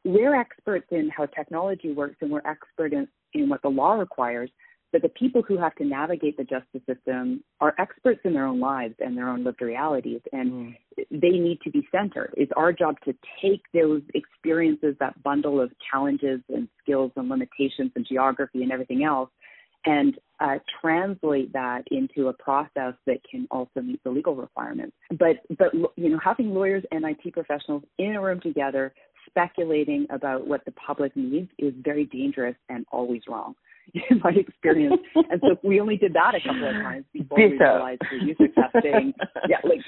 we're 0.04 0.36
experts 0.36 0.88
in 0.91 1.10
how 1.15 1.25
technology 1.25 1.91
works 1.91 2.17
and 2.21 2.32
we're 2.32 2.45
expert 2.45 2.93
in, 2.93 3.08
in 3.34 3.49
what 3.49 3.62
the 3.62 3.69
law 3.69 3.93
requires. 3.93 4.49
But 4.91 5.04
the 5.04 5.10
people 5.10 5.43
who 5.43 5.58
have 5.58 5.75
to 5.75 5.86
navigate 5.86 6.36
the 6.36 6.43
justice 6.43 6.82
system 6.88 7.43
are 7.62 7.75
experts 7.78 8.21
in 8.23 8.34
their 8.34 8.47
own 8.47 8.60
lives 8.60 8.95
and 8.99 9.15
their 9.15 9.30
own 9.30 9.43
lived 9.43 9.62
realities, 9.62 10.21
and 10.32 10.52
mm. 10.52 10.75
they 11.12 11.30
need 11.30 11.60
to 11.63 11.69
be 11.69 11.88
centered. 11.91 12.34
It's 12.36 12.52
our 12.58 12.73
job 12.73 12.95
to 13.06 13.13
take 13.39 13.62
those 13.71 14.02
experiences, 14.15 14.95
that 14.99 15.21
bundle 15.21 15.62
of 15.62 15.71
challenges 15.91 16.41
and 16.49 16.67
skills 16.82 17.12
and 17.15 17.30
limitations 17.30 17.91
and 17.95 18.04
geography 18.08 18.63
and 18.63 18.71
everything 18.71 19.04
else, 19.04 19.30
and 19.86 20.15
uh, 20.39 20.58
translate 20.82 21.52
that 21.54 21.84
into 21.92 22.30
a 22.30 22.34
process 22.34 22.94
that 23.06 23.20
can 23.30 23.48
also 23.52 23.82
meet 23.82 24.02
the 24.04 24.10
legal 24.10 24.36
requirements. 24.36 24.96
But 25.10 25.38
but 25.58 25.74
you 25.96 26.10
know, 26.10 26.20
having 26.24 26.54
lawyers 26.54 26.84
and 26.92 27.06
IT 27.06 27.34
professionals 27.34 27.84
in 27.98 28.15
a 28.15 28.22
room 28.22 28.39
together 28.42 28.94
speculating 29.30 30.08
about 30.10 30.48
what 30.48 30.63
the 30.65 30.72
public 30.72 31.15
needs 31.15 31.50
is 31.58 31.74
very 31.84 32.06
dangerous 32.06 32.56
and 32.70 32.86
always 32.92 33.22
wrong 33.28 33.54
in 34.10 34.20
my 34.24 34.32
experience. 34.32 35.02
and 35.15 35.42
so 35.42 35.58
we 35.63 35.80
only 35.80 35.98
did 35.98 36.13
that 36.13 36.36
a 36.36 36.39
couple 36.39 36.68
of 36.68 36.74
times 36.74 37.06
before 37.13 37.38
we 37.38 37.58
realized 37.58 38.02
the 38.12 38.26
user 38.26 38.48
testing. 38.54 39.13
Yeah, 39.48 39.58
like 39.63 39.82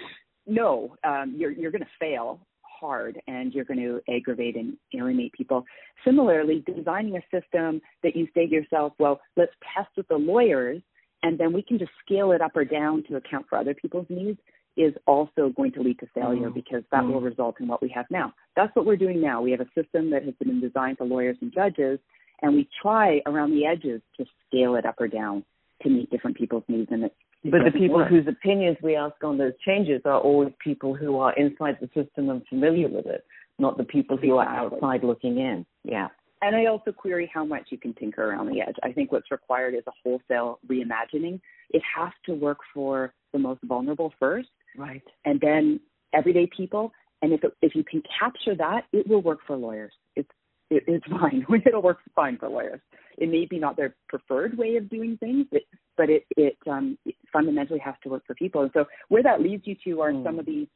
no, 0.47 0.95
um, 1.03 1.35
you're 1.37 1.51
you're 1.51 1.71
going 1.71 1.83
to 1.83 1.89
fail 1.99 2.39
hard 2.81 3.21
and 3.27 3.53
you're 3.53 3.65
going 3.65 3.79
to 3.79 4.01
aggravate 4.13 4.57
and 4.57 4.75
alienate 4.93 5.33
people. 5.33 5.63
Similarly, 6.03 6.63
designing 6.65 7.15
a 7.15 7.21
system 7.31 7.81
that 8.03 8.15
you 8.15 8.27
say 8.33 8.47
to 8.47 8.51
yourself, 8.51 8.93
well, 8.99 9.21
let's 9.37 9.53
test 9.75 9.89
with 9.95 10.07
the 10.07 10.17
lawyers 10.17 10.81
and 11.23 11.39
then 11.39 11.53
we 11.53 11.61
can 11.61 11.77
just 11.77 11.91
scale 12.03 12.31
it 12.31 12.41
up 12.41 12.55
or 12.55 12.65
down 12.65 13.03
to 13.07 13.15
account 13.15 13.45
for 13.47 13.57
other 13.57 13.73
people's 13.73 14.07
needs 14.09 14.39
is 14.77 14.93
also 15.05 15.49
going 15.55 15.71
to 15.73 15.81
lead 15.81 15.99
to 15.99 16.07
failure 16.13 16.49
mm 16.49 16.53
because 16.53 16.83
that 16.91 17.03
mm 17.03 17.13
will 17.13 17.21
result 17.21 17.55
in 17.59 17.67
what 17.67 17.81
we 17.81 17.89
have 17.89 18.05
now. 18.09 18.33
That's 18.55 18.73
what 18.75 18.85
we're 18.85 18.97
doing 18.97 19.21
now. 19.21 19.41
We 19.41 19.51
have 19.51 19.61
a 19.61 19.69
system 19.75 20.09
that 20.11 20.23
has 20.23 20.33
been 20.39 20.59
designed 20.59 20.97
for 20.97 21.05
lawyers 21.05 21.37
and 21.41 21.53
judges, 21.53 21.99
and 22.41 22.55
we 22.55 22.67
try 22.81 23.21
around 23.25 23.51
the 23.51 23.65
edges 23.65 24.01
to 24.17 24.25
scale 24.47 24.75
it 24.75 24.85
up 24.85 24.95
or 24.99 25.07
down 25.07 25.43
to 25.83 25.89
meet 25.89 26.09
different 26.09 26.37
people's 26.37 26.63
needs, 26.67 26.89
and 26.91 27.03
it's 27.03 27.15
but 27.43 27.61
the 27.65 27.71
people 27.71 28.03
whose 28.05 28.27
opinions 28.27 28.77
we 28.83 28.95
ask 28.95 29.15
on 29.23 29.37
those 29.37 29.53
changes 29.65 30.01
are 30.05 30.19
always 30.19 30.53
people 30.63 30.95
who 30.95 31.17
are 31.17 31.33
inside 31.33 31.77
the 31.81 31.87
system 31.87 32.29
and 32.29 32.41
familiar 32.47 32.87
with 32.87 33.07
it, 33.07 33.25
not 33.57 33.77
the 33.77 33.83
people 33.83 34.17
who 34.17 34.37
are 34.37 34.47
outside 34.47 35.03
looking 35.03 35.39
in. 35.39 35.65
Yeah. 35.83 36.09
And 36.43 36.55
I 36.55 36.65
also 36.65 36.91
query 36.91 37.29
how 37.31 37.45
much 37.45 37.67
you 37.69 37.77
can 37.77 37.93
tinker 37.93 38.29
around 38.29 38.47
the 38.47 38.61
edge. 38.61 38.75
I 38.83 38.91
think 38.91 39.11
what's 39.11 39.29
required 39.29 39.75
is 39.75 39.83
a 39.87 39.91
wholesale 40.03 40.59
reimagining. 40.67 41.39
It 41.69 41.81
has 41.95 42.11
to 42.25 42.33
work 42.33 42.57
for 42.73 43.13
the 43.31 43.39
most 43.39 43.61
vulnerable 43.63 44.11
first, 44.19 44.49
right, 44.75 45.03
and 45.25 45.39
then 45.39 45.79
everyday 46.13 46.49
people. 46.55 46.91
And 47.21 47.31
if 47.31 47.43
it, 47.43 47.53
if 47.61 47.75
you 47.75 47.83
can 47.83 48.01
capture 48.19 48.55
that, 48.55 48.85
it 48.91 49.07
will 49.07 49.21
work 49.21 49.39
for 49.45 49.55
lawyers. 49.55 49.93
It's 50.15 50.29
it, 50.71 50.83
it's 50.87 51.05
fine. 51.09 51.45
It'll 51.65 51.83
work 51.83 51.99
fine 52.15 52.37
for 52.37 52.49
lawyers. 52.49 52.81
It 53.17 53.29
may 53.29 53.45
be 53.45 53.59
not 53.59 53.77
their 53.77 53.95
preferred 54.09 54.57
way 54.57 54.77
of 54.77 54.89
doing 54.89 55.17
things, 55.19 55.45
but, 55.51 55.61
but 55.97 56.09
it 56.09 56.25
it, 56.37 56.57
um, 56.69 56.97
it 57.05 57.15
fundamentally 57.31 57.79
has 57.79 57.95
to 58.03 58.09
work 58.09 58.23
for 58.25 58.35
people. 58.35 58.61
And 58.61 58.71
so 58.73 58.85
where 59.09 59.23
that 59.23 59.41
leads 59.41 59.65
you 59.65 59.75
to 59.85 60.01
are 60.01 60.11
mm. 60.11 60.23
some 60.23 60.39
of 60.39 60.45
the 60.45 60.67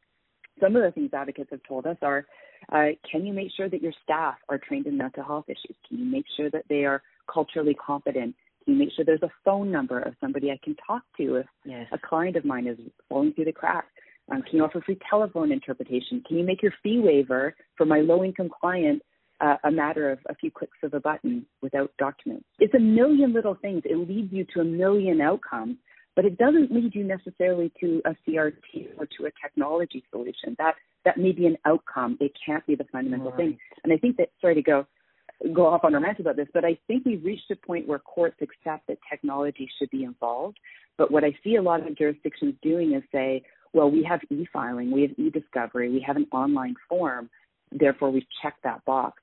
some 0.61 0.75
of 0.75 0.83
the 0.83 0.91
things 0.91 1.11
advocates 1.13 1.49
have 1.51 1.61
told 1.67 1.85
us 1.85 1.97
are 2.01 2.25
uh, 2.71 2.87
can 3.09 3.25
you 3.25 3.33
make 3.33 3.49
sure 3.55 3.69
that 3.69 3.81
your 3.81 3.93
staff 4.03 4.35
are 4.49 4.57
trained 4.57 4.87
in 4.87 4.97
mental 4.97 5.23
health 5.23 5.45
issues? 5.47 5.75
Can 5.87 5.99
you 5.99 6.05
make 6.05 6.25
sure 6.35 6.49
that 6.49 6.63
they 6.69 6.85
are 6.85 7.01
culturally 7.31 7.75
competent? 7.75 8.35
Can 8.63 8.73
you 8.73 8.79
make 8.79 8.89
sure 8.95 9.05
there's 9.05 9.21
a 9.21 9.31
phone 9.43 9.71
number 9.71 9.99
of 9.99 10.15
somebody 10.19 10.49
I 10.49 10.59
can 10.63 10.75
talk 10.87 11.03
to 11.17 11.35
if 11.35 11.45
yes. 11.63 11.85
a 11.91 11.97
client 11.97 12.35
of 12.35 12.45
mine 12.45 12.65
is 12.65 12.79
falling 13.09 13.33
through 13.33 13.45
the 13.45 13.51
cracks? 13.51 13.87
Um, 14.31 14.41
can 14.41 14.57
you 14.57 14.63
offer 14.63 14.81
free 14.81 14.97
telephone 15.07 15.51
interpretation? 15.51 16.23
Can 16.27 16.37
you 16.37 16.43
make 16.43 16.63
your 16.63 16.73
fee 16.81 16.99
waiver 16.99 17.55
for 17.77 17.85
my 17.85 17.99
low 17.99 18.23
income 18.23 18.49
client 18.49 19.03
uh, 19.41 19.57
a 19.63 19.71
matter 19.71 20.11
of 20.11 20.19
a 20.29 20.35
few 20.35 20.51
clicks 20.51 20.77
of 20.83 20.93
a 20.93 20.99
button 20.99 21.45
without 21.61 21.91
documents? 21.97 22.45
It's 22.59 22.73
a 22.73 22.79
million 22.79 23.33
little 23.33 23.55
things. 23.55 23.81
It 23.85 23.95
leads 23.95 24.31
you 24.31 24.45
to 24.53 24.61
a 24.61 24.63
million 24.63 25.21
outcomes, 25.21 25.77
but 26.15 26.25
it 26.25 26.37
doesn't 26.37 26.71
lead 26.71 26.95
you 26.95 27.03
necessarily 27.03 27.71
to 27.79 28.01
a 28.05 28.15
CRT 28.27 28.97
or 28.97 29.05
to 29.17 29.25
a 29.25 29.31
technology 29.41 30.03
solution. 30.11 30.55
That 30.57 30.75
that 31.03 31.17
may 31.17 31.31
be 31.31 31.45
an 31.45 31.57
outcome. 31.65 32.17
It 32.19 32.31
can't 32.43 32.65
be 32.65 32.75
the 32.75 32.85
fundamental 32.91 33.31
right. 33.31 33.37
thing. 33.37 33.57
And 33.83 33.93
I 33.93 33.97
think 33.97 34.17
that 34.17 34.29
sorry 34.41 34.55
to 34.55 34.61
go 34.61 34.87
go 35.53 35.67
off 35.67 35.83
on 35.83 35.93
a 35.93 35.99
rant 35.99 36.19
about 36.19 36.37
this, 36.37 36.47
but 36.53 36.63
I 36.63 36.77
think 36.87 37.05
we've 37.05 37.23
reached 37.23 37.51
a 37.51 37.55
point 37.55 37.87
where 37.87 37.99
courts 37.99 38.37
accept 38.41 38.87
that 38.87 38.97
technology 39.09 39.69
should 39.77 39.89
be 39.89 40.03
involved. 40.03 40.57
But 40.97 41.11
what 41.11 41.23
I 41.23 41.37
see 41.43 41.55
a 41.55 41.61
lot 41.61 41.85
of 41.85 41.97
jurisdictions 41.97 42.55
doing 42.61 42.93
is 42.93 43.03
say, 43.11 43.43
well, 43.73 43.91
we 43.91 44.03
have 44.03 44.21
e-filing, 44.29 44.91
we 44.91 45.01
have 45.01 45.11
e-discovery, 45.17 45.91
we 45.91 46.03
have 46.07 46.15
an 46.15 46.27
online 46.31 46.75
form, 46.87 47.29
therefore 47.71 48.11
we 48.11 48.25
check 48.41 48.55
that 48.63 48.83
box. 48.85 49.21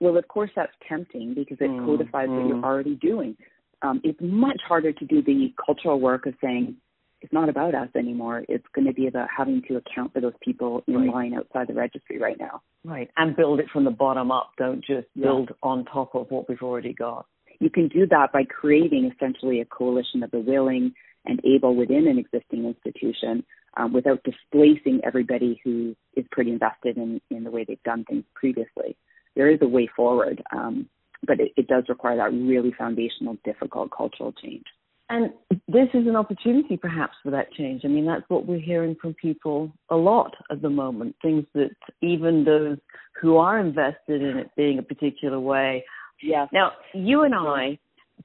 Well, 0.00 0.16
of 0.16 0.26
course, 0.28 0.50
that's 0.56 0.72
tempting 0.88 1.34
because 1.34 1.58
it 1.60 1.70
mm, 1.70 1.84
codifies 1.84 2.28
mm. 2.28 2.36
what 2.36 2.48
you're 2.48 2.64
already 2.64 2.96
doing. 2.96 3.36
Um, 3.82 4.00
it's 4.02 4.18
much 4.20 4.60
harder 4.66 4.92
to 4.92 5.04
do 5.04 5.22
the 5.22 5.52
cultural 5.64 6.00
work 6.00 6.26
of 6.26 6.34
saying, 6.42 6.76
it's 7.22 7.32
not 7.32 7.50
about 7.50 7.74
us 7.74 7.88
anymore. 7.94 8.44
It's 8.48 8.64
going 8.74 8.86
to 8.86 8.94
be 8.94 9.06
about 9.06 9.28
having 9.36 9.62
to 9.68 9.76
account 9.76 10.14
for 10.14 10.20
those 10.20 10.32
people 10.42 10.82
in 10.86 10.94
right. 10.94 11.14
line 11.14 11.34
outside 11.34 11.68
the 11.68 11.74
registry 11.74 12.18
right 12.18 12.36
now. 12.38 12.62
Right. 12.82 13.10
And 13.18 13.36
build 13.36 13.60
it 13.60 13.66
from 13.70 13.84
the 13.84 13.90
bottom 13.90 14.30
up. 14.30 14.52
Don't 14.56 14.82
just 14.82 15.06
build 15.18 15.50
yeah. 15.50 15.56
on 15.62 15.84
top 15.84 16.14
of 16.14 16.30
what 16.30 16.48
we've 16.48 16.62
already 16.62 16.94
got. 16.94 17.26
You 17.58 17.68
can 17.68 17.88
do 17.88 18.06
that 18.06 18.32
by 18.32 18.44
creating 18.44 19.12
essentially 19.14 19.60
a 19.60 19.66
coalition 19.66 20.22
of 20.22 20.30
the 20.30 20.38
willing 20.38 20.94
and 21.26 21.40
able 21.44 21.76
within 21.76 22.06
an 22.08 22.18
existing 22.18 22.64
institution 22.64 23.44
um, 23.76 23.92
without 23.92 24.22
displacing 24.24 25.02
everybody 25.04 25.60
who 25.62 25.94
is 26.16 26.24
pretty 26.32 26.50
invested 26.50 26.96
in, 26.96 27.20
in 27.30 27.44
the 27.44 27.50
way 27.50 27.64
they've 27.68 27.82
done 27.82 28.04
things 28.04 28.24
previously. 28.34 28.96
There 29.40 29.50
is 29.50 29.60
a 29.62 29.66
way 29.66 29.88
forward, 29.96 30.42
um, 30.52 30.86
but 31.26 31.40
it, 31.40 31.52
it 31.56 31.66
does 31.66 31.84
require 31.88 32.18
that 32.18 32.30
really 32.30 32.74
foundational, 32.76 33.38
difficult 33.42 33.90
cultural 33.90 34.34
change. 34.34 34.64
And 35.08 35.30
this 35.66 35.88
is 35.94 36.06
an 36.06 36.14
opportunity 36.14 36.76
perhaps 36.76 37.14
for 37.22 37.30
that 37.30 37.50
change. 37.54 37.80
I 37.86 37.88
mean, 37.88 38.04
that's 38.04 38.28
what 38.28 38.44
we're 38.44 38.60
hearing 38.60 38.96
from 39.00 39.14
people 39.14 39.72
a 39.88 39.96
lot 39.96 40.34
at 40.50 40.60
the 40.60 40.68
moment. 40.68 41.16
Things 41.22 41.46
that 41.54 41.70
even 42.02 42.44
those 42.44 42.76
who 43.18 43.38
are 43.38 43.58
invested 43.58 44.20
in 44.20 44.36
it 44.36 44.50
being 44.58 44.78
a 44.78 44.82
particular 44.82 45.40
way. 45.40 45.86
Yes. 46.22 46.48
Now, 46.52 46.72
you 46.92 47.22
and 47.22 47.34
I 47.34 47.78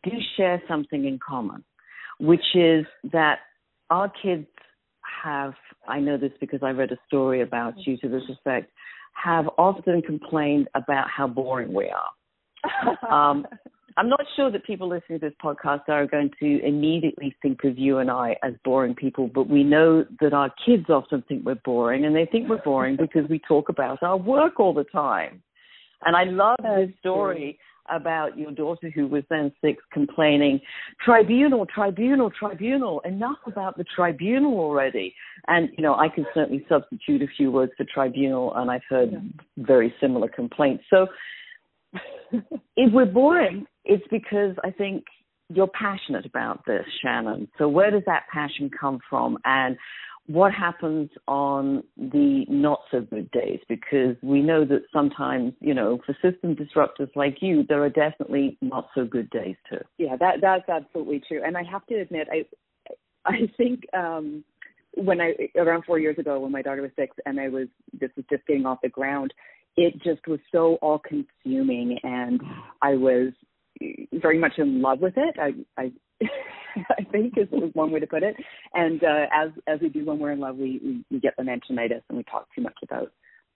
do 0.03 0.11
share 0.35 0.61
something 0.67 1.05
in 1.05 1.17
common, 1.25 1.63
which 2.19 2.55
is 2.55 2.85
that 3.13 3.37
our 3.89 4.11
kids 4.21 4.47
have, 5.23 5.53
I 5.87 6.01
know 6.01 6.17
this 6.17 6.33
because 6.41 6.59
I 6.61 6.71
read 6.71 6.91
a 6.91 6.97
story 7.07 7.41
about 7.41 7.75
you 7.85 7.95
to 7.99 8.09
this 8.09 8.23
effect, 8.27 8.69
have 9.15 9.49
often 9.57 10.01
complained 10.01 10.67
about 10.75 11.07
how 11.09 11.27
boring 11.27 11.73
we 11.73 11.89
are. 11.89 13.11
um, 13.11 13.45
I'm 13.97 14.09
not 14.09 14.21
sure 14.35 14.51
that 14.51 14.65
people 14.65 14.89
listening 14.89 15.19
to 15.21 15.27
this 15.27 15.35
podcast 15.41 15.87
are 15.87 16.05
going 16.05 16.29
to 16.39 16.65
immediately 16.65 17.33
think 17.41 17.63
of 17.63 17.77
you 17.77 17.99
and 17.99 18.11
I 18.11 18.35
as 18.43 18.53
boring 18.65 18.93
people, 18.93 19.29
but 19.33 19.49
we 19.49 19.63
know 19.63 20.05
that 20.19 20.33
our 20.33 20.53
kids 20.65 20.89
often 20.89 21.23
think 21.27 21.45
we're 21.45 21.55
boring, 21.55 22.03
and 22.03 22.13
they 22.13 22.25
think 22.25 22.49
we're 22.49 22.61
boring 22.61 22.97
because 22.97 23.29
we 23.29 23.39
talk 23.39 23.69
about 23.69 24.03
our 24.03 24.17
work 24.17 24.59
all 24.59 24.73
the 24.73 24.83
time. 24.85 25.41
And 26.05 26.15
I 26.15 26.25
love 26.25 26.57
this 26.61 26.93
story 26.99 27.57
about 27.89 28.37
your 28.37 28.51
daughter 28.51 28.89
who 28.89 29.07
was 29.07 29.23
then 29.29 29.51
six 29.61 29.83
complaining, 29.91 30.59
tribunal, 31.03 31.65
tribunal, 31.65 32.29
tribunal, 32.29 32.99
enough 33.01 33.37
about 33.45 33.77
the 33.77 33.85
tribunal 33.95 34.59
already. 34.59 35.13
And, 35.47 35.69
you 35.77 35.83
know, 35.83 35.95
I 35.95 36.09
can 36.09 36.25
certainly 36.33 36.65
substitute 36.67 37.21
a 37.21 37.27
few 37.37 37.51
words 37.51 37.71
for 37.77 37.85
tribunal, 37.91 38.53
and 38.55 38.71
I've 38.71 38.81
heard 38.89 39.11
yeah. 39.11 39.19
very 39.57 39.93
similar 40.01 40.27
complaints. 40.27 40.83
So 40.89 41.07
if 42.31 42.93
we're 42.93 43.05
boring, 43.05 43.65
it's 43.83 44.05
because 44.09 44.55
I 44.63 44.71
think 44.71 45.05
you're 45.49 45.67
passionate 45.67 46.25
about 46.25 46.65
this, 46.65 46.85
Shannon. 47.03 47.47
So 47.57 47.67
where 47.67 47.91
does 47.91 48.03
that 48.07 48.23
passion 48.33 48.69
come 48.77 48.99
from? 49.09 49.37
And 49.45 49.77
what 50.27 50.51
happens 50.51 51.09
on 51.27 51.83
the 51.97 52.45
not 52.49 52.81
so 52.89 53.01
good 53.01 53.29
days? 53.31 53.59
Because 53.69 54.15
we 54.23 54.41
know 54.41 54.65
that 54.65 54.81
sometimes, 54.91 55.53
you 55.59 55.73
know, 55.73 55.99
for 56.05 56.15
system 56.21 56.55
disruptors 56.55 57.15
like 57.15 57.37
you, 57.41 57.63
there 57.67 57.83
are 57.83 57.89
definitely 57.89 58.57
not 58.61 58.87
so 58.95 59.05
good 59.05 59.29
days 59.29 59.55
too. 59.69 59.81
Yeah, 59.97 60.15
that 60.17 60.41
that's 60.41 60.67
absolutely 60.67 61.21
true. 61.27 61.41
And 61.45 61.55
I 61.55 61.63
have 61.63 61.85
to 61.87 61.95
admit, 61.95 62.27
I 62.31 62.45
I 63.25 63.51
think 63.57 63.85
um 63.93 64.43
when 64.95 65.21
I 65.21 65.35
around 65.55 65.83
four 65.85 65.99
years 65.99 66.17
ago 66.17 66.39
when 66.39 66.51
my 66.51 66.61
daughter 66.61 66.81
was 66.81 66.91
six 66.95 67.15
and 67.25 67.39
I 67.39 67.49
was 67.49 67.67
this 67.93 68.09
was 68.15 68.25
just 68.29 68.47
getting 68.47 68.65
off 68.65 68.79
the 68.81 68.89
ground, 68.89 69.31
it 69.77 69.93
just 70.03 70.25
was 70.27 70.39
so 70.51 70.75
all 70.81 70.99
consuming 70.99 71.99
and 72.03 72.41
I 72.81 72.95
was 72.95 73.33
very 74.13 74.39
much 74.39 74.53
in 74.57 74.81
love 74.81 75.01
with 75.01 75.15
it. 75.17 75.35
I 75.39 75.53
I 75.79 75.91
I 76.99 77.03
think 77.11 77.37
is 77.37 77.47
is 77.51 77.73
one 77.73 77.91
way 77.91 77.99
to 77.99 78.07
put 78.07 78.23
it. 78.23 78.35
And 78.73 79.03
uh, 79.03 79.25
as 79.33 79.49
as 79.67 79.79
we 79.81 79.89
do 79.89 80.05
when 80.05 80.19
we're 80.19 80.31
in 80.31 80.39
love, 80.39 80.57
we, 80.57 80.79
we 80.83 81.05
we 81.11 81.19
get 81.19 81.33
the 81.37 81.43
mentionnitis 81.43 82.01
and 82.09 82.17
we 82.17 82.23
talk 82.23 82.47
too 82.55 82.61
much 82.61 82.77
about 82.83 83.11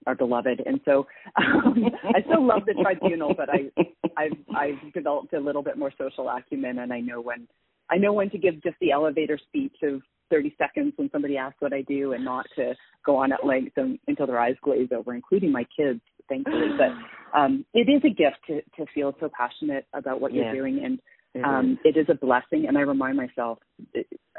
our 0.07 0.15
beloved. 0.15 0.61
And 0.65 0.79
so 0.85 1.07
um, 1.35 1.85
I 2.03 2.21
still 2.21 2.45
love 2.45 2.61
the 2.65 2.75
tribunal, 2.81 3.33
but 3.35 3.49
I 3.49 3.69
I've 4.17 4.37
I've 4.55 4.93
developed 4.93 5.33
a 5.33 5.39
little 5.39 5.63
bit 5.63 5.77
more 5.77 5.91
social 5.97 6.29
acumen, 6.29 6.79
and 6.79 6.93
I 6.93 6.99
know 6.99 7.21
when 7.21 7.47
I 7.89 7.97
know 7.97 8.13
when 8.13 8.29
to 8.31 8.37
give 8.37 8.61
just 8.63 8.77
the 8.81 8.91
elevator 8.91 9.39
speech 9.47 9.75
of 9.83 10.01
30 10.29 10.55
seconds 10.59 10.93
when 10.95 11.09
somebody 11.11 11.37
asks 11.37 11.59
what 11.59 11.73
I 11.73 11.81
do, 11.81 12.13
and 12.13 12.23
not 12.23 12.45
to 12.55 12.75
go 13.05 13.17
on 13.17 13.31
at 13.31 13.45
length 13.45 13.73
and, 13.77 13.97
until 14.07 14.27
their 14.27 14.39
eyes 14.39 14.55
glaze 14.61 14.89
over, 14.95 15.13
including 15.15 15.51
my 15.51 15.65
kids, 15.75 16.01
thankfully. 16.27 16.69
But 16.77 17.37
um, 17.37 17.65
it 17.73 17.89
is 17.89 18.01
a 18.05 18.13
gift 18.13 18.37
to 18.47 18.61
to 18.77 18.91
feel 18.93 19.15
so 19.19 19.29
passionate 19.35 19.85
about 19.93 20.21
what 20.21 20.33
you're 20.33 20.53
doing 20.53 20.83
and 20.85 20.99
um, 21.43 21.77
it 21.83 21.95
is 21.95 22.07
a 22.09 22.15
blessing, 22.15 22.65
and 22.67 22.77
I 22.77 22.81
remind 22.81 23.17
myself 23.17 23.59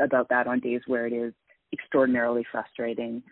about 0.01 0.29
that 0.31 0.47
on 0.47 0.61
days 0.61 0.81
where 0.87 1.07
it 1.07 1.13
is 1.13 1.33
extraordinarily 1.73 2.45
frustrating. 2.51 3.23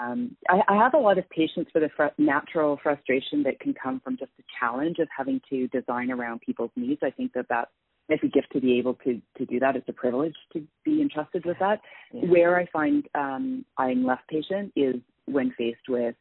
Um, 0.00 0.36
I, 0.48 0.60
I 0.68 0.76
have 0.76 0.94
a 0.94 0.98
lot 0.98 1.18
of 1.18 1.28
patience 1.30 1.68
for 1.72 1.80
the 1.80 1.88
fr- 1.96 2.14
natural 2.18 2.78
frustration 2.82 3.42
that 3.44 3.58
can 3.58 3.74
come 3.74 4.00
from 4.04 4.16
just 4.16 4.30
the 4.36 4.44
challenge 4.60 4.98
of 4.98 5.08
having 5.16 5.40
to 5.50 5.66
design 5.68 6.10
around 6.10 6.40
people's 6.42 6.70
needs. 6.76 7.00
I 7.02 7.10
think 7.10 7.32
that 7.32 7.48
that 7.48 7.70
is 8.08 8.20
a 8.22 8.28
gift 8.28 8.52
to 8.52 8.60
be 8.60 8.78
able 8.78 8.94
to 9.04 9.20
to 9.36 9.46
do 9.46 9.58
that. 9.60 9.76
It's 9.76 9.88
a 9.88 9.92
privilege 9.92 10.36
to 10.52 10.62
be 10.84 11.02
entrusted 11.02 11.44
with 11.44 11.58
that. 11.58 11.80
Yeah. 12.12 12.26
Where 12.26 12.58
I 12.58 12.66
find 12.66 13.06
um, 13.14 13.64
I'm 13.76 14.04
less 14.04 14.20
patient 14.28 14.72
is 14.76 14.96
when 15.26 15.52
faced 15.58 15.88
with 15.88 16.14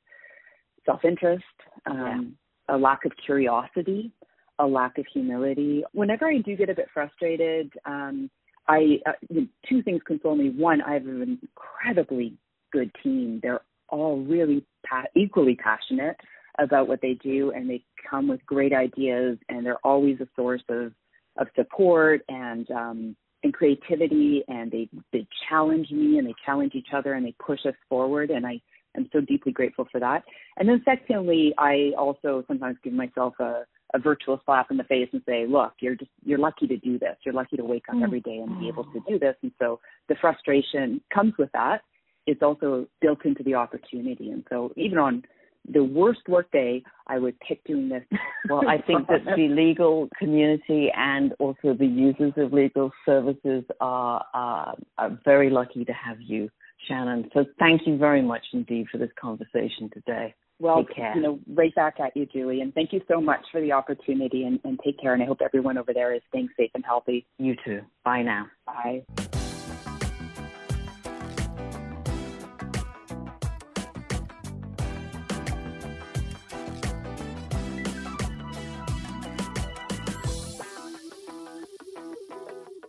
self-interest, 0.86 1.44
um, 1.86 2.36
yeah. 2.70 2.76
a 2.76 2.78
lack 2.78 3.06
of 3.06 3.12
curiosity, 3.24 4.12
a 4.60 4.66
lack 4.66 4.98
of 4.98 5.06
humility. 5.14 5.84
Whenever 5.94 6.28
I 6.28 6.40
do 6.40 6.56
get 6.56 6.70
a 6.70 6.76
bit 6.76 6.88
frustrated, 6.94 7.72
um, 7.86 8.30
I 8.68 9.00
uh, 9.06 9.42
two 9.68 9.82
things 9.84 10.02
console 10.06 10.36
me. 10.36 10.50
One, 10.50 10.82
I 10.82 10.94
have 10.94 11.06
an 11.06 11.40
incredibly 11.42 12.34
good 12.72 12.92
team. 13.04 13.40
They're 13.42 13.62
all 13.90 14.20
really 14.20 14.66
pa- 14.86 15.06
equally 15.16 15.56
passionate 15.56 16.18
about 16.60 16.88
what 16.88 17.02
they 17.02 17.14
do, 17.14 17.52
and 17.52 17.70
they 17.70 17.84
come 18.10 18.28
with 18.28 18.46
great 18.46 18.74
ideas, 18.74 19.38
and 19.50 19.66
they're 19.66 19.86
always 19.86 20.20
a 20.20 20.28
source 20.36 20.64
of 20.70 20.92
of 21.38 21.48
support 21.56 22.22
and 22.30 22.70
um, 22.72 23.16
and 23.44 23.54
creativity. 23.54 24.44
And 24.48 24.72
they 24.72 24.90
they 25.14 25.28
challenge 25.48 25.92
me, 25.92 26.18
and 26.18 26.28
they 26.28 26.36
challenge 26.46 26.74
each 26.76 26.90
other, 26.94 27.14
and 27.14 27.26
they 27.26 27.36
push 27.40 27.66
us 27.66 27.76
forward. 27.88 28.32
And 28.32 28.46
I 28.46 28.60
am 28.98 29.08
so 29.14 29.22
deeply 29.22 29.52
grateful 29.52 29.88
for 29.92 30.00
that. 30.00 30.24
And 30.58 30.68
then 30.68 30.82
secondly, 30.84 31.54
I 31.58 31.94
also 31.98 32.44
sometimes 32.48 32.78
give 32.84 32.94
myself 32.94 33.36
a 33.40 33.64
a 33.94 34.00
virtual 34.00 34.42
slap 34.46 34.70
in 34.70 34.78
the 34.78 34.84
face 34.84 35.10
and 35.14 35.22
say, 35.26 35.46
look, 35.48 35.74
you're 35.80 35.96
just 35.96 36.12
you're 36.24 36.40
lucky 36.40 36.68
to 36.68 36.78
do 36.78 37.00
this. 37.00 37.16
You're 37.26 37.34
lucky 37.34 37.58
to 37.58 37.64
wake 37.64 37.86
up 37.90 37.96
mm. 37.96 38.04
every 38.04 38.20
day 38.22 38.38
and 38.38 38.60
be 38.60 38.68
able 38.68 38.84
to 38.86 39.02
do 39.08 39.18
this. 39.18 39.36
And 39.42 39.52
so 39.60 39.80
the 40.10 40.16
frustration 40.20 41.02
comes 41.14 41.34
with 41.38 41.52
that. 41.54 41.82
It's 42.26 42.42
also 42.42 42.88
built 43.02 43.24
into 43.24 43.44
the 43.44 43.56
opportunity. 43.56 44.32
And 44.32 44.44
so 44.50 44.74
even 44.76 44.98
on 44.98 45.24
the 45.72 45.84
worst 45.84 46.22
work 46.28 46.52
day, 46.52 46.84
I 47.08 47.20
would 47.20 47.40
pick 47.40 47.64
doing 47.66 47.90
this. 47.90 48.04
Well, 48.50 48.64
I 48.66 48.78
think 48.78 49.08
that 49.08 49.26
the 49.26 49.50
legal 49.50 50.08
community 50.18 50.90
and 50.96 51.34
also 51.38 51.74
the 51.78 51.86
users 51.86 52.32
of 52.38 52.54
legal 52.54 52.92
services 53.06 53.66
are, 53.82 54.24
are, 54.34 54.78
are 54.98 55.20
very 55.26 55.50
lucky 55.50 55.84
to 55.84 55.92
have 55.92 56.22
you, 56.22 56.50
Shannon. 56.88 57.30
So 57.34 57.44
thank 57.60 57.82
you 57.86 57.98
very 57.98 58.22
much 58.22 58.46
indeed 58.54 58.88
for 58.90 59.00
this 59.00 59.10
conversation 59.20 59.90
today. 59.94 60.34
Well, 60.60 60.86
you 61.16 61.22
know, 61.22 61.40
right 61.54 61.74
back 61.76 62.00
at 62.00 62.18
you, 62.18 62.26
Julie. 62.26 62.62
And 62.62 62.74
thank 62.74 62.92
you 62.92 63.02
so 63.08 63.22
much 63.22 63.42
for 63.52 63.62
the 63.62 63.72
opportunity 63.74 64.44
and, 64.44 64.60
and 64.64 64.80
take 64.84 65.00
care. 65.00 65.14
And 65.14 65.22
I 65.22 65.28
hope 65.28 65.40
everyone 65.44 65.78
over 65.78 65.94
there 65.94 66.16
is 66.16 66.22
staying 66.30 66.50
safe 66.58 66.72
and 66.74 66.84
healthy. 66.84 67.28
You 67.38 67.56
too. 67.64 67.82
Bye 68.04 68.24
now. 68.24 68.48
Bye. 68.66 69.04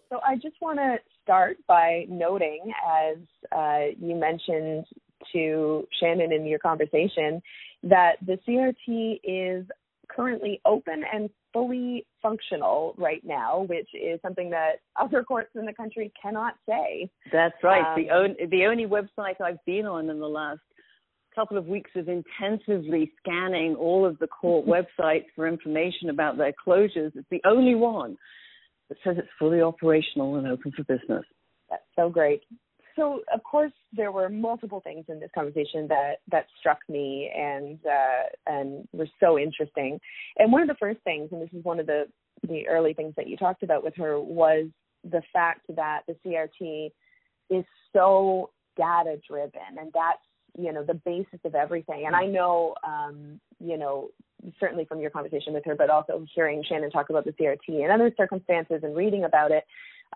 So 0.09 0.20
I 0.26 0.37
just 0.37 0.57
want 0.62 0.78
to 0.78 0.96
start 1.22 1.59
by 1.66 2.07
noting, 2.09 2.72
as 2.87 3.18
uh, 3.54 3.92
you 4.00 4.14
mentioned 4.14 4.87
to 5.33 5.87
Shannon 6.01 6.33
in 6.33 6.47
your 6.47 6.59
conversation, 6.59 7.43
that 7.83 8.17
the 8.25 8.38
CRT 8.47 9.21
is 9.25 9.67
currently 10.09 10.61
open 10.64 11.05
and 11.12 11.31
fully 11.53 12.07
functional 12.23 12.95
right 12.99 13.23
now, 13.25 13.67
which 13.69 13.88
is 13.95 14.21
something 14.23 14.51
that 14.51 14.81
other 14.97 15.23
courts 15.23 15.51
in 15.55 15.64
the 15.64 15.73
country 15.73 16.12
cannot 16.21 16.55
say. 16.69 17.09
That's 17.33 17.55
right. 17.62 17.95
Um, 17.95 18.03
the, 18.03 18.11
only, 18.11 18.47
the 18.51 18.67
only 18.67 18.87
website 18.87 19.41
I've 19.41 19.64
been 19.64 19.87
on 19.87 20.11
in 20.11 20.19
the 20.19 20.27
last 20.27 20.61
couple 21.35 21.57
of 21.57 21.67
weeks 21.67 21.91
of 21.95 22.09
intensively 22.09 23.12
scanning 23.19 23.77
all 23.77 24.05
of 24.05 24.19
the 24.19 24.27
court 24.27 24.67
websites 24.99 25.27
for 25.37 25.47
information 25.47 26.11
about 26.11 26.37
their 26.37 26.53
closures. 26.67 27.12
It's 27.14 27.29
the 27.31 27.43
only 27.45 27.75
one 27.75 28.17
that 28.88 28.99
says 29.05 29.17
it's 29.19 29.29
fully 29.38 29.61
operational 29.61 30.37
and 30.37 30.47
open 30.47 30.73
for 30.73 30.85
business. 30.85 31.25
That's 31.71 31.83
so 31.97 32.09
great. 32.09 32.43
So, 32.98 33.22
of 33.32 33.44
course, 33.44 33.70
there 33.92 34.11
were 34.11 34.28
multiple 34.28 34.80
things 34.80 35.04
in 35.08 35.20
this 35.20 35.30
conversation 35.32 35.87
that 35.87 36.16
that 36.32 36.46
struck 36.58 36.80
me 36.88 37.30
and 37.34 37.78
uh, 37.87 38.24
and 38.48 38.88
were 38.92 39.06
so 39.20 39.38
interesting. 39.38 40.00
And 40.37 40.50
one 40.50 40.62
of 40.62 40.68
the 40.68 40.74
first 40.80 40.98
things, 41.04 41.28
and 41.30 41.40
this 41.40 41.48
is 41.52 41.64
one 41.64 41.78
of 41.78 41.87
the 41.87 42.06
the 42.48 42.66
early 42.66 42.94
things 42.94 43.14
that 43.16 43.28
you 43.28 43.37
talked 43.37 43.62
about 43.62 43.84
with 43.84 43.94
her, 43.94 44.20
was 44.20 44.66
the 45.04 45.22
fact 45.32 45.61
that 45.76 46.00
the 46.08 46.16
CRT 46.26 46.90
is 47.50 47.64
so 47.92 48.50
data 48.76 49.16
driven, 49.28 49.78
and 49.78 49.92
that's 49.94 50.18
you 50.58 50.72
know 50.72 50.82
the 50.82 50.94
basis 50.94 51.38
of 51.44 51.54
everything. 51.54 52.04
And 52.04 52.16
I 52.16 52.26
know, 52.26 52.74
um, 52.84 53.40
you 53.61 53.78
know, 53.78 54.08
certainly 54.58 54.87
from 54.87 54.98
your 54.98 55.11
conversation 55.11 55.52
with 55.52 55.64
her, 55.66 55.76
but 55.76 55.88
also 55.88 56.26
hearing 56.34 56.64
Shannon 56.68 56.90
talk 56.90 57.11
about 57.11 57.24
the 57.24 57.32
CRT 57.32 57.80
and 57.80 57.92
other 57.92 58.12
circumstances 58.16 58.80
and 58.82 58.96
reading 58.96 59.22
about 59.22 59.52
it, 59.52 59.62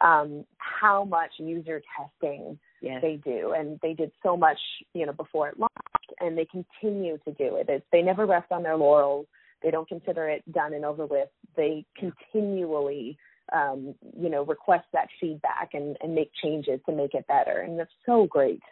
um, 0.00 0.44
how 0.58 1.04
much 1.04 1.30
user 1.38 1.80
testing 1.96 2.58
yes. 2.82 3.00
they 3.02 3.16
do. 3.24 3.54
And 3.56 3.78
they 3.82 3.94
did 3.94 4.12
so 4.22 4.36
much, 4.36 4.58
you 4.94 5.06
know, 5.06 5.12
before 5.12 5.48
it 5.48 5.58
launched 5.58 6.12
and 6.20 6.36
they 6.36 6.46
continue 6.46 7.18
to 7.18 7.32
do 7.32 7.56
it. 7.56 7.66
It's, 7.68 7.84
they 7.92 8.02
never 8.02 8.26
rest 8.26 8.52
on 8.52 8.62
their 8.62 8.76
laurels. 8.76 9.26
They 9.62 9.70
don't 9.70 9.88
consider 9.88 10.28
it 10.28 10.42
done 10.52 10.74
and 10.74 10.84
over 10.84 11.06
with. 11.06 11.28
They 11.56 11.84
continually 11.98 13.16
um, 13.52 13.94
you 14.18 14.30
know, 14.30 14.44
request 14.44 14.86
that 14.92 15.08
feedback 15.20 15.70
and, 15.74 15.96
and 16.00 16.14
make 16.14 16.30
changes 16.42 16.80
to 16.86 16.94
make 16.94 17.14
it 17.14 17.26
better. 17.26 17.60
And 17.60 17.78
that's 17.78 17.90
so 18.06 18.26
great 18.26 18.62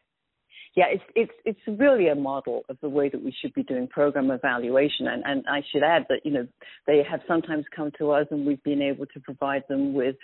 yeah, 0.76 0.84
it's 0.88 1.02
it's 1.16 1.32
it's 1.44 1.80
really 1.80 2.08
a 2.08 2.14
model 2.14 2.62
of 2.68 2.78
the 2.80 2.88
way 2.88 3.08
that 3.08 3.22
we 3.22 3.34
should 3.40 3.52
be 3.54 3.64
doing 3.64 3.88
program 3.88 4.30
evaluation. 4.30 5.08
And 5.08 5.22
and 5.26 5.44
I 5.48 5.62
should 5.72 5.82
add 5.82 6.06
that 6.08 6.20
you 6.24 6.30
know 6.30 6.46
they 6.86 7.02
have 7.08 7.20
sometimes 7.26 7.64
come 7.74 7.90
to 7.98 8.12
us 8.12 8.26
and 8.30 8.46
we've 8.46 8.62
been 8.62 8.80
able 8.80 9.06
to 9.06 9.20
provide 9.20 9.64
them 9.68 9.94
with 9.94 10.14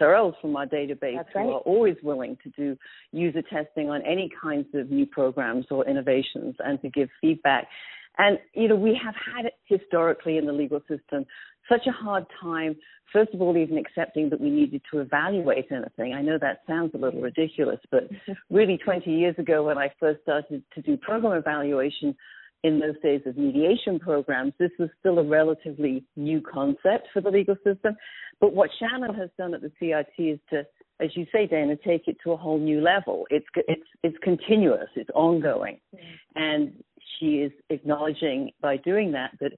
SRLs 0.00 0.40
from 0.40 0.56
our 0.56 0.66
database 0.66 1.16
That's 1.16 1.28
right. 1.34 1.44
who 1.44 1.50
are 1.50 1.60
always 1.60 1.96
willing 2.02 2.38
to 2.42 2.50
do 2.50 2.78
user 3.12 3.42
testing 3.42 3.90
on 3.90 4.00
any 4.06 4.30
kinds 4.42 4.68
of 4.74 4.90
new 4.90 5.04
programs 5.04 5.66
or 5.70 5.86
innovations 5.86 6.54
and 6.60 6.80
to 6.80 6.88
give 6.88 7.10
feedback. 7.20 7.68
And 8.16 8.38
you 8.54 8.68
know 8.68 8.76
we 8.76 8.98
have 9.04 9.14
had 9.14 9.52
historically 9.66 10.38
in 10.38 10.46
the 10.46 10.52
legal 10.52 10.80
system 10.80 11.26
such 11.70 11.86
a 11.86 11.92
hard 11.92 12.26
time, 12.40 12.76
first 13.12 13.32
of 13.32 13.40
all, 13.40 13.56
even 13.56 13.78
accepting 13.78 14.28
that 14.30 14.40
we 14.40 14.50
needed 14.50 14.82
to 14.92 15.00
evaluate 15.00 15.66
anything. 15.70 16.14
I 16.14 16.22
know 16.22 16.38
that 16.38 16.60
sounds 16.66 16.92
a 16.94 16.98
little 16.98 17.20
ridiculous, 17.20 17.80
but 17.90 18.08
really 18.50 18.78
20 18.78 19.10
years 19.10 19.36
ago 19.38 19.64
when 19.64 19.78
I 19.78 19.90
first 20.00 20.22
started 20.22 20.62
to 20.74 20.82
do 20.82 20.96
program 20.96 21.32
evaluation, 21.32 22.16
in 22.62 22.78
those 22.78 23.00
days 23.02 23.22
of 23.26 23.36
mediation 23.36 23.98
programs, 23.98 24.52
this 24.58 24.70
was 24.78 24.90
still 24.98 25.18
a 25.18 25.24
relatively 25.24 26.04
new 26.16 26.40
concept 26.40 27.08
for 27.12 27.20
the 27.20 27.30
legal 27.30 27.56
system. 27.64 27.96
But 28.40 28.54
what 28.54 28.70
Shannon 28.78 29.14
has 29.14 29.30
done 29.38 29.54
at 29.54 29.62
the 29.62 29.72
CRT 29.80 30.34
is 30.34 30.38
to, 30.50 30.66
as 31.00 31.10
you 31.14 31.26
say, 31.32 31.46
Dana, 31.46 31.76
take 31.76 32.06
it 32.06 32.16
to 32.24 32.32
a 32.32 32.36
whole 32.36 32.58
new 32.58 32.80
level. 32.80 33.26
It's 33.30 33.46
it's 33.56 33.86
it's 34.02 34.16
continuous, 34.22 34.88
it's 34.96 35.10
ongoing, 35.14 35.78
mm-hmm. 35.94 36.42
and 36.42 36.72
she 37.18 37.36
is 37.36 37.52
acknowledging 37.70 38.50
by 38.60 38.76
doing 38.76 39.12
that 39.12 39.30
that 39.40 39.52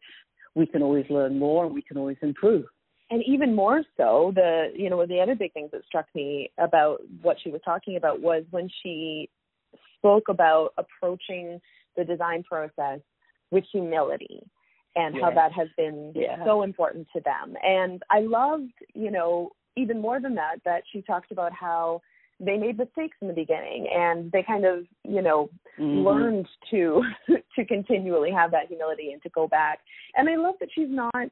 we 0.54 0.66
can 0.66 0.82
always 0.82 1.06
learn 1.08 1.38
more 1.38 1.64
and 1.64 1.74
we 1.74 1.82
can 1.82 1.96
always 1.96 2.18
improve. 2.22 2.64
And 3.10 3.22
even 3.26 3.54
more 3.54 3.82
so, 3.96 4.32
the 4.34 4.72
you 4.74 4.88
know 4.88 5.04
the 5.04 5.20
other 5.20 5.34
big 5.34 5.52
things 5.52 5.70
that 5.72 5.84
struck 5.84 6.06
me 6.14 6.50
about 6.58 7.00
what 7.20 7.36
she 7.42 7.50
was 7.50 7.60
talking 7.64 7.96
about 7.96 8.20
was 8.20 8.44
when 8.50 8.70
she 8.82 9.28
spoke 9.98 10.28
about 10.28 10.72
approaching 10.78 11.60
the 11.96 12.04
design 12.04 12.42
process 12.42 13.00
with 13.50 13.64
humility 13.70 14.42
and 14.96 15.14
how 15.20 15.30
that 15.30 15.52
has 15.52 15.68
been 15.76 16.12
yeah. 16.14 16.44
so 16.44 16.62
important 16.62 17.06
to 17.14 17.20
them. 17.22 17.54
And 17.62 18.02
I 18.10 18.20
loved, 18.20 18.72
you 18.94 19.10
know, 19.10 19.50
even 19.76 20.00
more 20.00 20.20
than 20.20 20.34
that, 20.34 20.56
that 20.64 20.82
she 20.92 21.02
talked 21.02 21.32
about 21.32 21.52
how 21.52 22.02
they 22.44 22.56
made 22.56 22.76
mistakes 22.76 23.16
in 23.20 23.28
the 23.28 23.34
beginning 23.34 23.86
and 23.94 24.30
they 24.32 24.42
kind 24.42 24.64
of 24.64 24.84
you 25.04 25.22
know 25.22 25.48
mm-hmm. 25.78 26.06
learned 26.06 26.46
to 26.70 27.02
to 27.56 27.64
continually 27.64 28.30
have 28.30 28.50
that 28.50 28.66
humility 28.68 29.12
and 29.12 29.22
to 29.22 29.28
go 29.30 29.46
back. 29.48 29.80
And 30.16 30.28
i 30.28 30.36
love 30.36 30.54
that 30.60 30.68
she's 30.74 30.90
not 30.90 31.28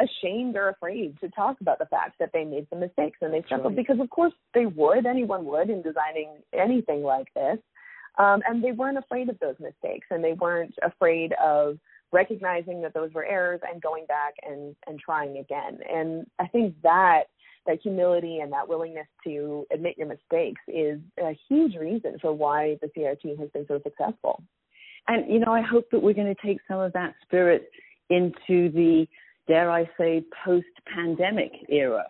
ashamed 0.00 0.56
or 0.56 0.70
afraid 0.70 1.18
to 1.20 1.28
talk 1.30 1.60
about 1.60 1.78
the 1.78 1.86
fact 1.86 2.18
that 2.18 2.30
they 2.32 2.44
made 2.44 2.66
some 2.70 2.80
mistakes 2.80 3.18
and 3.20 3.34
they 3.34 3.42
struggled 3.42 3.76
because 3.76 4.00
of 4.00 4.08
course 4.08 4.32
they 4.54 4.66
would 4.66 5.04
anyone 5.04 5.44
would 5.44 5.68
in 5.68 5.82
designing 5.82 6.30
anything 6.54 7.02
like 7.02 7.28
this. 7.34 7.58
Um, 8.18 8.40
and 8.46 8.62
they 8.62 8.72
weren't 8.72 8.98
afraid 8.98 9.28
of 9.28 9.38
those 9.40 9.54
mistakes 9.60 10.06
and 10.10 10.22
they 10.22 10.32
weren't 10.32 10.74
afraid 10.82 11.32
of 11.42 11.78
recognizing 12.12 12.82
that 12.82 12.92
those 12.92 13.12
were 13.12 13.24
errors 13.24 13.60
and 13.70 13.80
going 13.80 14.04
back 14.06 14.34
and 14.42 14.74
and 14.86 14.98
trying 14.98 15.38
again. 15.38 15.78
And 15.92 16.26
i 16.38 16.46
think 16.46 16.74
that 16.82 17.24
that 17.66 17.78
humility 17.82 18.38
and 18.38 18.52
that 18.52 18.68
willingness 18.68 19.06
to 19.24 19.66
admit 19.72 19.98
your 19.98 20.08
mistakes 20.08 20.60
is 20.68 20.98
a 21.18 21.38
huge 21.48 21.74
reason 21.76 22.16
for 22.20 22.32
why 22.32 22.78
the 22.80 22.88
CRT 22.88 23.38
has 23.38 23.50
been 23.50 23.66
so 23.68 23.80
successful. 23.82 24.42
And, 25.08 25.32
you 25.32 25.40
know, 25.40 25.52
I 25.52 25.60
hope 25.60 25.90
that 25.92 26.02
we're 26.02 26.14
going 26.14 26.34
to 26.34 26.46
take 26.46 26.58
some 26.68 26.78
of 26.78 26.92
that 26.92 27.14
spirit 27.22 27.70
into 28.10 28.70
the, 28.70 29.06
dare 29.48 29.70
I 29.70 29.88
say, 29.98 30.24
post 30.44 30.66
pandemic 30.94 31.52
era. 31.68 32.04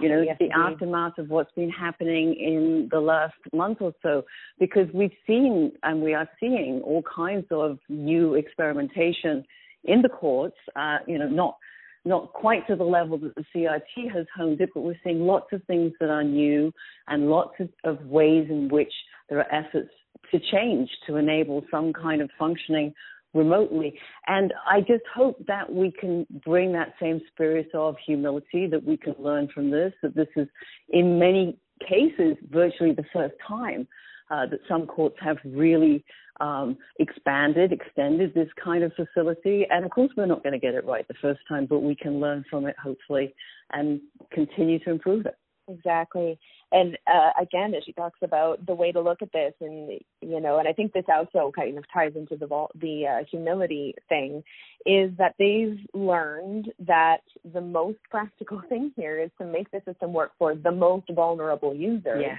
You 0.00 0.08
know, 0.08 0.22
yes, 0.22 0.36
the 0.38 0.46
indeed. 0.46 0.56
aftermath 0.56 1.18
of 1.18 1.28
what's 1.28 1.52
been 1.52 1.70
happening 1.70 2.34
in 2.34 2.88
the 2.90 3.00
last 3.00 3.34
month 3.52 3.78
or 3.82 3.92
so, 4.02 4.24
because 4.58 4.86
we've 4.94 5.12
seen 5.26 5.72
and 5.82 6.00
we 6.00 6.14
are 6.14 6.28
seeing 6.40 6.80
all 6.84 7.02
kinds 7.02 7.46
of 7.50 7.78
new 7.88 8.34
experimentation 8.34 9.44
in 9.84 10.00
the 10.00 10.08
courts, 10.08 10.56
uh, 10.76 10.98
you 11.06 11.18
know, 11.18 11.28
not 11.28 11.56
not 12.04 12.32
quite 12.32 12.66
to 12.66 12.76
the 12.76 12.84
level 12.84 13.18
that 13.18 13.34
the 13.34 13.44
CRT 13.54 14.12
has 14.14 14.26
honed 14.36 14.60
it, 14.60 14.70
but 14.74 14.82
we're 14.82 14.98
seeing 15.02 15.20
lots 15.20 15.52
of 15.52 15.62
things 15.64 15.92
that 16.00 16.10
are 16.10 16.24
new 16.24 16.72
and 17.08 17.28
lots 17.28 17.54
of, 17.60 17.68
of 17.84 18.04
ways 18.06 18.46
in 18.50 18.68
which 18.68 18.92
there 19.28 19.38
are 19.38 19.54
efforts 19.54 19.90
to 20.30 20.38
change 20.52 20.88
to 21.06 21.16
enable 21.16 21.64
some 21.70 21.92
kind 21.92 22.20
of 22.20 22.30
functioning 22.38 22.92
remotely. 23.32 23.98
And 24.26 24.52
I 24.66 24.80
just 24.80 25.04
hope 25.12 25.44
that 25.46 25.72
we 25.72 25.90
can 25.90 26.26
bring 26.44 26.72
that 26.72 26.94
same 27.00 27.20
spirit 27.32 27.68
of 27.74 27.96
humility, 28.06 28.66
that 28.68 28.84
we 28.84 28.96
can 28.96 29.14
learn 29.18 29.48
from 29.52 29.70
this, 29.70 29.92
that 30.02 30.14
this 30.14 30.28
is 30.36 30.48
in 30.90 31.18
many 31.18 31.58
cases 31.80 32.36
virtually 32.50 32.92
the 32.92 33.04
first 33.12 33.34
time 33.46 33.86
uh, 34.34 34.46
that 34.46 34.60
some 34.68 34.86
courts 34.86 35.16
have 35.20 35.36
really 35.44 36.04
um, 36.40 36.76
expanded, 36.98 37.72
extended 37.72 38.34
this 38.34 38.48
kind 38.62 38.82
of 38.82 38.92
facility. 38.94 39.66
And 39.70 39.84
of 39.84 39.90
course, 39.90 40.10
we're 40.16 40.26
not 40.26 40.42
going 40.42 40.52
to 40.54 40.58
get 40.58 40.74
it 40.74 40.84
right 40.84 41.06
the 41.06 41.14
first 41.22 41.40
time, 41.48 41.66
but 41.66 41.80
we 41.80 41.94
can 41.94 42.20
learn 42.20 42.44
from 42.50 42.66
it, 42.66 42.76
hopefully, 42.82 43.34
and 43.72 44.00
continue 44.32 44.78
to 44.80 44.90
improve 44.90 45.26
it. 45.26 45.36
Exactly. 45.68 46.38
And 46.72 46.98
uh, 47.06 47.30
again, 47.40 47.72
as 47.74 47.84
she 47.84 47.92
talks 47.92 48.18
about 48.22 48.66
the 48.66 48.74
way 48.74 48.92
to 48.92 49.00
look 49.00 49.22
at 49.22 49.32
this, 49.32 49.54
and 49.60 49.98
you 50.20 50.40
know, 50.40 50.58
and 50.58 50.68
I 50.68 50.72
think 50.72 50.92
this 50.92 51.04
also 51.08 51.52
kind 51.56 51.78
of 51.78 51.84
ties 51.92 52.12
into 52.16 52.36
the 52.36 52.48
the 52.78 53.06
uh, 53.06 53.24
humility 53.30 53.94
thing, 54.08 54.42
is 54.84 55.10
that 55.16 55.34
they've 55.38 55.78
learned 55.94 56.70
that 56.80 57.20
the 57.50 57.62
most 57.62 57.98
practical 58.10 58.60
thing 58.68 58.92
here 58.96 59.20
is 59.20 59.30
to 59.38 59.46
make 59.46 59.70
the 59.70 59.80
system 59.86 60.12
work 60.12 60.32
for 60.38 60.54
the 60.54 60.72
most 60.72 61.06
vulnerable 61.14 61.74
users. 61.74 62.22
Yeah. 62.22 62.36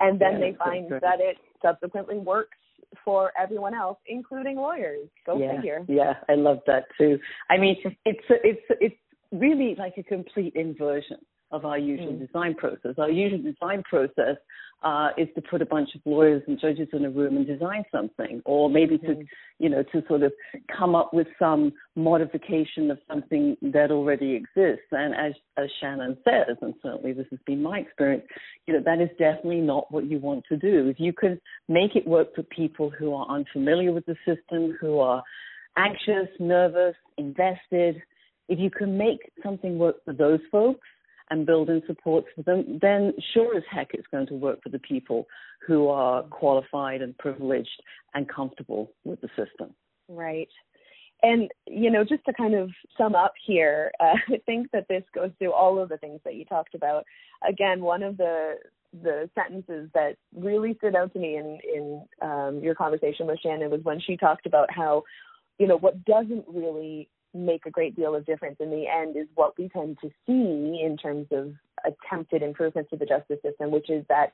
And 0.00 0.20
then 0.20 0.34
yeah, 0.34 0.38
they 0.40 0.56
find 0.58 0.90
that 0.90 1.20
it 1.20 1.36
subsequently 1.62 2.18
works 2.18 2.56
for 3.04 3.32
everyone 3.40 3.74
else, 3.74 3.98
including 4.06 4.56
lawyers. 4.56 5.08
Go 5.24 5.38
yeah, 5.38 5.56
figure. 5.56 5.84
Yeah, 5.88 6.14
I 6.28 6.34
love 6.34 6.58
that 6.66 6.84
too. 6.98 7.18
I 7.50 7.56
mean, 7.56 7.76
it's 8.04 8.24
it's 8.26 8.60
it's 8.80 8.96
really 9.32 9.74
like 9.78 9.94
a 9.96 10.02
complete 10.02 10.54
inversion 10.54 11.18
of 11.50 11.64
our 11.64 11.78
usual 11.78 12.12
mm. 12.12 12.26
design 12.26 12.54
process. 12.54 12.94
Our 12.98 13.10
usual 13.10 13.42
design 13.42 13.82
process 13.88 14.36
uh, 14.82 15.08
is 15.16 15.28
to 15.34 15.42
put 15.42 15.62
a 15.62 15.66
bunch 15.66 15.90
of 15.94 16.00
lawyers 16.04 16.42
and 16.46 16.60
judges 16.60 16.88
in 16.92 17.04
a 17.04 17.10
room 17.10 17.36
and 17.36 17.46
design 17.46 17.84
something, 17.90 18.42
or 18.44 18.68
maybe 18.68 18.98
to, 18.98 19.06
mm. 19.06 19.26
you 19.58 19.68
know, 19.68 19.82
to 19.92 20.02
sort 20.06 20.22
of 20.22 20.32
come 20.76 20.94
up 20.94 21.14
with 21.14 21.26
some 21.38 21.72
modification 21.94 22.90
of 22.90 22.98
something 23.08 23.56
that 23.62 23.90
already 23.90 24.34
exists. 24.34 24.86
And 24.92 25.14
as 25.14 25.32
as 25.56 25.68
Shannon 25.80 26.16
says, 26.24 26.56
and 26.60 26.74
certainly 26.82 27.12
this 27.12 27.26
has 27.30 27.40
been 27.46 27.62
my 27.62 27.78
experience, 27.78 28.24
you 28.66 28.74
know, 28.74 28.82
that 28.84 29.00
is 29.00 29.10
definitely 29.18 29.60
not 29.60 29.90
what 29.90 30.06
you 30.06 30.18
want 30.18 30.44
to 30.48 30.56
do. 30.56 30.88
If 30.88 31.00
you 31.00 31.12
can 31.12 31.40
make 31.68 31.96
it 31.96 32.06
work 32.06 32.34
for 32.34 32.42
people 32.42 32.90
who 32.90 33.14
are 33.14 33.26
unfamiliar 33.28 33.92
with 33.92 34.06
the 34.06 34.16
system, 34.26 34.76
who 34.80 34.98
are 34.98 35.22
anxious, 35.76 36.28
nervous, 36.38 36.94
invested, 37.18 38.02
if 38.48 38.58
you 38.58 38.70
can 38.70 38.96
make 38.96 39.32
something 39.42 39.78
work 39.78 39.96
for 40.04 40.12
those 40.12 40.40
folks 40.50 40.86
and 41.30 41.46
build 41.46 41.68
in 41.70 41.82
supports 41.86 42.28
for 42.34 42.42
them, 42.42 42.78
then 42.80 43.12
sure 43.34 43.56
as 43.56 43.62
heck 43.70 43.88
it's 43.92 44.06
going 44.10 44.26
to 44.28 44.34
work 44.34 44.62
for 44.62 44.68
the 44.68 44.78
people 44.78 45.26
who 45.66 45.88
are 45.88 46.22
qualified 46.24 47.02
and 47.02 47.16
privileged 47.18 47.82
and 48.14 48.28
comfortable 48.28 48.92
with 49.04 49.20
the 49.20 49.28
system. 49.28 49.74
Right. 50.08 50.48
And, 51.22 51.50
you 51.66 51.90
know, 51.90 52.04
just 52.04 52.24
to 52.26 52.32
kind 52.32 52.54
of 52.54 52.70
sum 52.96 53.14
up 53.14 53.32
here, 53.44 53.90
uh, 54.00 54.14
I 54.28 54.38
think 54.46 54.70
that 54.72 54.86
this 54.88 55.02
goes 55.14 55.30
through 55.38 55.52
all 55.52 55.78
of 55.80 55.88
the 55.88 55.98
things 55.98 56.20
that 56.24 56.34
you 56.34 56.44
talked 56.44 56.74
about. 56.74 57.04
Again, 57.48 57.80
one 57.80 58.02
of 58.02 58.16
the 58.16 58.54
the 59.02 59.28
sentences 59.34 59.90
that 59.92 60.16
really 60.34 60.74
stood 60.78 60.94
out 60.94 61.12
to 61.12 61.18
me 61.18 61.36
in 61.36 61.58
in 61.74 62.02
um, 62.22 62.60
your 62.62 62.74
conversation 62.74 63.26
with 63.26 63.38
Shannon 63.42 63.70
was 63.70 63.80
when 63.82 64.00
she 64.00 64.16
talked 64.16 64.46
about 64.46 64.70
how, 64.70 65.02
you 65.58 65.66
know, 65.66 65.76
what 65.76 66.04
doesn't 66.04 66.44
really 66.48 67.08
make 67.36 67.66
a 67.66 67.70
great 67.70 67.94
deal 67.96 68.14
of 68.14 68.24
difference 68.26 68.56
in 68.60 68.70
the 68.70 68.86
end 68.86 69.16
is 69.16 69.26
what 69.34 69.56
we 69.58 69.68
tend 69.68 69.98
to 70.02 70.08
see 70.26 70.82
in 70.84 70.96
terms 71.00 71.26
of 71.30 71.52
attempted 71.84 72.42
improvements 72.42 72.90
to 72.90 72.96
the 72.96 73.06
justice 73.06 73.38
system, 73.42 73.70
which 73.70 73.90
is 73.90 74.04
that 74.08 74.32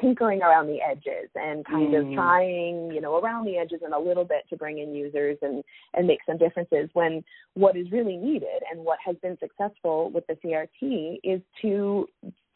tinkering 0.00 0.42
around 0.42 0.66
the 0.66 0.78
edges 0.80 1.30
and 1.34 1.64
kind 1.64 1.94
mm. 1.94 2.08
of 2.10 2.14
trying, 2.14 2.90
you 2.90 3.00
know, 3.00 3.18
around 3.18 3.46
the 3.46 3.56
edges 3.56 3.80
and 3.82 3.94
a 3.94 3.98
little 3.98 4.24
bit 4.24 4.44
to 4.50 4.56
bring 4.56 4.78
in 4.78 4.94
users 4.94 5.38
and 5.42 5.62
and 5.94 6.06
make 6.06 6.20
some 6.26 6.36
differences 6.36 6.88
when 6.92 7.24
what 7.54 7.76
is 7.76 7.90
really 7.90 8.16
needed 8.16 8.62
and 8.70 8.84
what 8.84 8.98
has 9.04 9.16
been 9.22 9.38
successful 9.38 10.10
with 10.10 10.26
the 10.26 10.34
CRT 10.34 11.18
is 11.24 11.40
to 11.62 12.06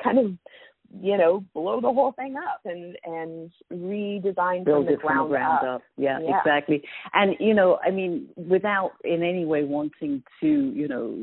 kind 0.03 0.19
of 0.19 0.33
you 0.99 1.17
know, 1.17 1.45
blow 1.55 1.81
the 1.81 1.93
whole 1.93 2.13
thing 2.13 2.37
up 2.37 2.61
and 2.65 2.97
and 3.05 3.51
redesign 3.73 4.65
Build 4.65 4.87
from 4.87 4.95
the 4.95 5.01
ground, 5.01 5.19
from 5.19 5.29
the 5.29 5.29
ground 5.29 5.67
up. 5.67 5.75
up. 5.77 5.83
Yeah, 5.97 6.19
yeah, 6.21 6.39
exactly. 6.39 6.83
And 7.13 7.37
you 7.39 7.55
know, 7.55 7.79
I 7.85 7.91
mean, 7.91 8.29
without 8.37 8.93
in 9.05 9.23
any 9.23 9.45
way 9.45 9.65
wanting 9.65 10.23
to, 10.41 10.47
you 10.47 10.89
know, 10.89 11.17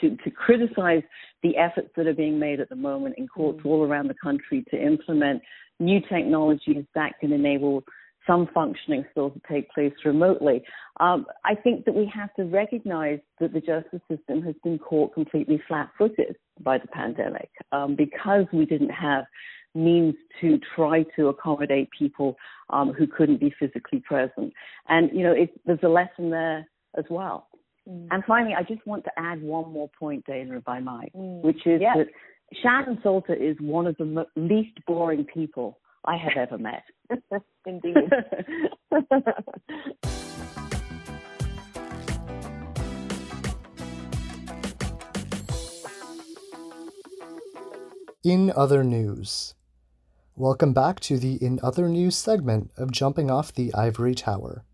to 0.00 0.16
to 0.16 0.30
criticize 0.30 1.02
the 1.42 1.56
efforts 1.56 1.90
that 1.96 2.06
are 2.06 2.14
being 2.14 2.38
made 2.38 2.60
at 2.60 2.68
the 2.68 2.76
moment 2.76 3.16
in 3.18 3.28
courts 3.28 3.60
mm-hmm. 3.60 3.68
all 3.68 3.84
around 3.84 4.08
the 4.08 4.14
country 4.14 4.64
to 4.70 4.76
implement 4.76 5.42
new 5.78 6.00
technologies 6.08 6.84
that 6.94 7.12
can 7.20 7.32
enable 7.32 7.84
some 8.28 8.48
functioning 8.52 9.04
still 9.10 9.30
to 9.30 9.40
take 9.50 9.68
place 9.70 9.92
remotely. 10.04 10.62
Um, 11.00 11.26
I 11.44 11.54
think 11.54 11.84
that 11.86 11.94
we 11.94 12.10
have 12.14 12.32
to 12.34 12.44
recognize 12.44 13.18
that 13.40 13.52
the 13.52 13.60
justice 13.60 14.02
system 14.08 14.42
has 14.42 14.54
been 14.62 14.78
caught 14.78 15.14
completely 15.14 15.60
flat 15.66 15.90
footed 15.98 16.36
by 16.60 16.78
the 16.78 16.88
pandemic 16.88 17.50
um, 17.72 17.96
because 17.96 18.44
we 18.52 18.66
didn't 18.66 18.90
have 18.90 19.24
means 19.74 20.14
to 20.40 20.58
try 20.76 21.04
to 21.16 21.28
accommodate 21.28 21.88
people 21.96 22.36
um, 22.70 22.92
who 22.92 23.06
couldn't 23.06 23.40
be 23.40 23.52
physically 23.58 24.00
present. 24.00 24.52
And, 24.88 25.10
you 25.12 25.22
know, 25.22 25.32
it, 25.32 25.50
there's 25.66 25.78
a 25.82 25.88
lesson 25.88 26.30
there 26.30 26.66
as 26.96 27.04
well. 27.10 27.48
Mm. 27.88 28.08
And 28.10 28.24
finally, 28.26 28.54
I 28.54 28.62
just 28.62 28.86
want 28.86 29.04
to 29.04 29.10
add 29.16 29.42
one 29.42 29.72
more 29.72 29.90
point, 29.98 30.24
Dana, 30.26 30.56
if 30.56 30.68
I 30.68 30.80
might, 30.80 31.12
mm. 31.14 31.42
which 31.42 31.66
is 31.66 31.80
yes. 31.80 31.96
that 31.96 32.06
Shannon 32.62 32.98
Salter 33.02 33.34
is 33.34 33.56
one 33.60 33.86
of 33.86 33.96
the 33.98 34.04
mo- 34.04 34.26
least 34.36 34.78
boring 34.86 35.24
people 35.24 35.78
I 36.08 36.16
have 36.16 36.32
ever 36.38 36.56
met. 36.56 36.84
Indeed. 37.66 37.94
In 48.24 48.50
other 48.56 48.82
news. 48.82 49.54
Welcome 50.34 50.72
back 50.72 50.98
to 51.00 51.18
the 51.18 51.34
In 51.44 51.60
Other 51.62 51.90
News 51.90 52.16
segment 52.16 52.70
of 52.78 52.90
Jumping 52.90 53.30
Off 53.30 53.52
the 53.52 53.74
Ivory 53.74 54.14
Tower. 54.14 54.64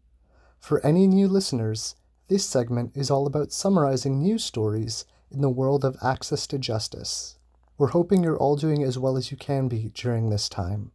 For 0.61 0.87
any 0.87 1.09
new 1.09 1.27
listeners, 1.27 1.97
this 2.29 2.47
segment 2.47 2.93
is 2.95 3.11
all 3.11 3.27
about 3.27 3.51
summarizing 3.51 4.23
news 4.23 4.45
stories 4.45 5.05
in 5.33 5.41
the 5.41 5.51
world 5.51 5.85
of 5.85 5.97
access 6.01 6.47
to 6.47 6.61
justice. 6.61 7.39
We're 7.77 7.89
hoping 7.89 8.23
you're 8.23 8.39
all 8.39 8.55
doing 8.55 8.85
as 8.85 9.01
well 9.01 9.17
as 9.17 9.33
you 9.33 9.37
can 9.37 9.67
be 9.67 9.91
during 9.95 10.31
this 10.31 10.49
time. 10.49 10.93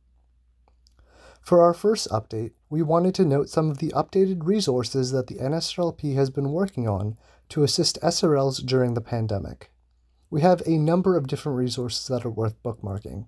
For 1.49 1.63
our 1.63 1.73
first 1.73 2.07
update, 2.09 2.51
we 2.69 2.83
wanted 2.83 3.15
to 3.15 3.25
note 3.25 3.49
some 3.49 3.71
of 3.71 3.79
the 3.79 3.91
updated 3.93 4.45
resources 4.45 5.09
that 5.13 5.25
the 5.25 5.38
NSRLP 5.38 6.13
has 6.13 6.29
been 6.29 6.51
working 6.51 6.88
on 6.88 7.17
to 7.49 7.63
assist 7.63 7.99
SRLs 8.03 8.63
during 8.63 8.93
the 8.93 9.01
pandemic. 9.01 9.71
We 10.29 10.41
have 10.41 10.62
a 10.67 10.77
number 10.77 11.17
of 11.17 11.25
different 11.25 11.57
resources 11.57 12.05
that 12.05 12.23
are 12.23 12.29
worth 12.29 12.62
bookmarking. 12.62 13.25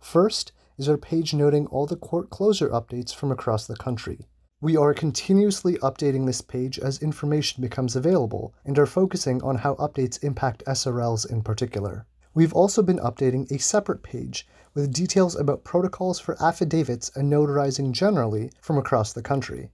First 0.00 0.50
is 0.78 0.88
our 0.88 0.96
page 0.96 1.32
noting 1.32 1.68
all 1.68 1.86
the 1.86 1.94
court 1.94 2.28
closure 2.28 2.70
updates 2.70 3.14
from 3.14 3.30
across 3.30 3.68
the 3.68 3.76
country. 3.76 4.26
We 4.60 4.76
are 4.76 4.92
continuously 4.92 5.74
updating 5.74 6.26
this 6.26 6.40
page 6.40 6.80
as 6.80 7.00
information 7.00 7.62
becomes 7.62 7.94
available 7.94 8.52
and 8.64 8.76
are 8.80 8.84
focusing 8.84 9.40
on 9.44 9.58
how 9.58 9.76
updates 9.76 10.24
impact 10.24 10.64
SRLs 10.66 11.30
in 11.30 11.40
particular. 11.42 12.04
We've 12.34 12.52
also 12.52 12.82
been 12.82 12.98
updating 12.98 13.48
a 13.52 13.60
separate 13.60 14.02
page 14.02 14.44
with 14.74 14.92
details 14.92 15.36
about 15.36 15.62
protocols 15.62 16.18
for 16.18 16.36
affidavits 16.42 17.10
and 17.14 17.32
notarizing 17.32 17.92
generally 17.92 18.50
from 18.60 18.76
across 18.76 19.12
the 19.12 19.22
country. 19.22 19.70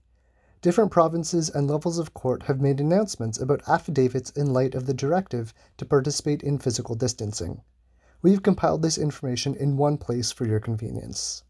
Different 0.61 0.91
provinces 0.91 1.49
and 1.49 1.67
levels 1.67 1.97
of 1.97 2.13
court 2.13 2.43
have 2.43 2.61
made 2.61 2.79
announcements 2.79 3.39
about 3.39 3.67
affidavits 3.67 4.29
in 4.29 4.53
light 4.53 4.75
of 4.75 4.85
the 4.85 4.93
directive 4.93 5.55
to 5.77 5.85
participate 5.85 6.43
in 6.43 6.59
physical 6.59 6.93
distancing. 6.93 7.61
We've 8.21 8.43
compiled 8.43 8.83
this 8.83 8.99
information 8.99 9.55
in 9.55 9.77
one 9.77 9.97
place 9.97 10.31
for 10.31 10.45
your 10.45 10.59
convenience. 10.59 11.43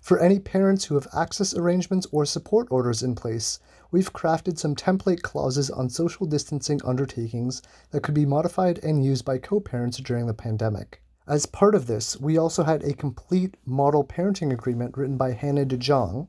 For 0.00 0.18
any 0.18 0.40
parents 0.40 0.84
who 0.84 0.96
have 0.96 1.06
access 1.14 1.54
arrangements 1.54 2.08
or 2.10 2.24
support 2.26 2.66
orders 2.70 3.04
in 3.04 3.14
place, 3.14 3.60
we've 3.92 4.12
crafted 4.12 4.58
some 4.58 4.74
template 4.74 5.22
clauses 5.22 5.70
on 5.70 5.88
social 5.88 6.26
distancing 6.26 6.80
undertakings 6.84 7.62
that 7.92 8.02
could 8.02 8.14
be 8.14 8.26
modified 8.26 8.80
and 8.82 9.04
used 9.04 9.24
by 9.24 9.38
co 9.38 9.60
parents 9.60 9.98
during 9.98 10.26
the 10.26 10.34
pandemic. 10.34 11.02
As 11.28 11.44
part 11.44 11.74
of 11.74 11.88
this, 11.88 12.20
we 12.20 12.38
also 12.38 12.62
had 12.62 12.84
a 12.84 12.94
complete 12.94 13.56
model 13.66 14.04
parenting 14.04 14.52
agreement 14.52 14.96
written 14.96 15.16
by 15.16 15.32
Hannah 15.32 15.66
DeJong, 15.66 16.28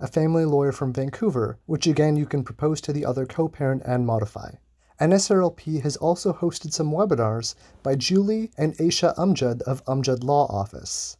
a 0.00 0.06
family 0.06 0.46
lawyer 0.46 0.72
from 0.72 0.90
Vancouver, 0.90 1.58
which 1.66 1.86
again 1.86 2.16
you 2.16 2.24
can 2.24 2.42
propose 2.42 2.80
to 2.80 2.92
the 2.94 3.04
other 3.04 3.26
co 3.26 3.48
parent 3.48 3.82
and 3.84 4.06
modify. 4.06 4.52
NSRLP 5.02 5.82
has 5.82 5.98
also 5.98 6.32
hosted 6.32 6.72
some 6.72 6.90
webinars 6.90 7.56
by 7.82 7.94
Julie 7.94 8.50
and 8.56 8.74
Aisha 8.78 9.14
Amjad 9.16 9.60
of 9.62 9.84
Amjad 9.84 10.24
Law 10.24 10.46
Office. 10.46 11.18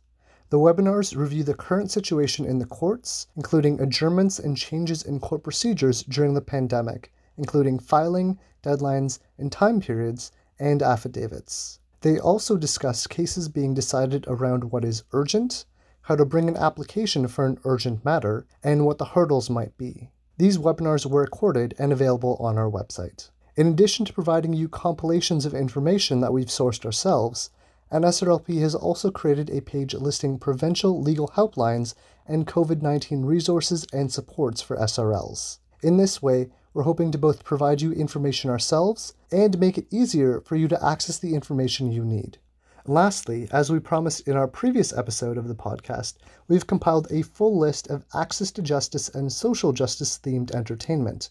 The 0.48 0.58
webinars 0.58 1.14
review 1.14 1.44
the 1.44 1.52
current 1.52 1.90
situation 1.90 2.46
in 2.46 2.60
the 2.60 2.64
courts, 2.64 3.26
including 3.36 3.78
adjournments 3.78 4.38
and 4.38 4.56
changes 4.56 5.02
in 5.02 5.20
court 5.20 5.42
procedures 5.42 6.02
during 6.02 6.32
the 6.32 6.40
pandemic, 6.40 7.12
including 7.36 7.78
filing, 7.78 8.38
deadlines, 8.62 9.18
and 9.36 9.52
time 9.52 9.80
periods, 9.80 10.32
and 10.58 10.82
affidavits. 10.82 11.78
They 12.00 12.18
also 12.18 12.56
discuss 12.56 13.06
cases 13.06 13.48
being 13.48 13.74
decided 13.74 14.24
around 14.28 14.70
what 14.70 14.84
is 14.84 15.02
urgent, 15.12 15.64
how 16.02 16.16
to 16.16 16.24
bring 16.24 16.48
an 16.48 16.56
application 16.56 17.26
for 17.26 17.44
an 17.44 17.58
urgent 17.64 18.04
matter, 18.04 18.46
and 18.62 18.86
what 18.86 18.98
the 18.98 19.04
hurdles 19.04 19.50
might 19.50 19.76
be. 19.76 20.10
These 20.36 20.58
webinars 20.58 21.04
were 21.04 21.22
recorded 21.22 21.74
and 21.78 21.92
available 21.92 22.36
on 22.38 22.56
our 22.56 22.70
website. 22.70 23.30
In 23.56 23.66
addition 23.66 24.04
to 24.04 24.12
providing 24.12 24.52
you 24.52 24.68
compilations 24.68 25.44
of 25.44 25.52
information 25.52 26.20
that 26.20 26.32
we've 26.32 26.46
sourced 26.46 26.84
ourselves, 26.86 27.50
NSRLP 27.90 28.60
has 28.60 28.74
also 28.74 29.10
created 29.10 29.50
a 29.50 29.62
page 29.62 29.94
listing 29.94 30.38
provincial 30.38 31.02
legal 31.02 31.28
helplines 31.28 31.94
and 32.26 32.46
COVID 32.46 32.82
19 32.82 33.24
resources 33.24 33.84
and 33.92 34.12
supports 34.12 34.62
for 34.62 34.76
SRLs. 34.76 35.58
In 35.82 35.96
this 35.96 36.22
way, 36.22 36.50
we're 36.78 36.84
hoping 36.84 37.10
to 37.10 37.18
both 37.18 37.42
provide 37.42 37.80
you 37.80 37.90
information 37.90 38.48
ourselves 38.48 39.12
and 39.32 39.58
make 39.58 39.76
it 39.76 39.92
easier 39.92 40.40
for 40.42 40.54
you 40.54 40.68
to 40.68 40.80
access 40.86 41.18
the 41.18 41.34
information 41.34 41.90
you 41.90 42.04
need. 42.04 42.38
Lastly, 42.86 43.48
as 43.50 43.68
we 43.68 43.80
promised 43.80 44.28
in 44.28 44.36
our 44.36 44.46
previous 44.46 44.96
episode 44.96 45.36
of 45.36 45.48
the 45.48 45.56
podcast, 45.56 46.18
we've 46.46 46.68
compiled 46.68 47.08
a 47.10 47.22
full 47.22 47.58
list 47.58 47.88
of 47.88 48.04
access 48.14 48.52
to 48.52 48.62
justice 48.62 49.08
and 49.08 49.32
social 49.32 49.72
justice 49.72 50.20
themed 50.22 50.54
entertainment. 50.54 51.30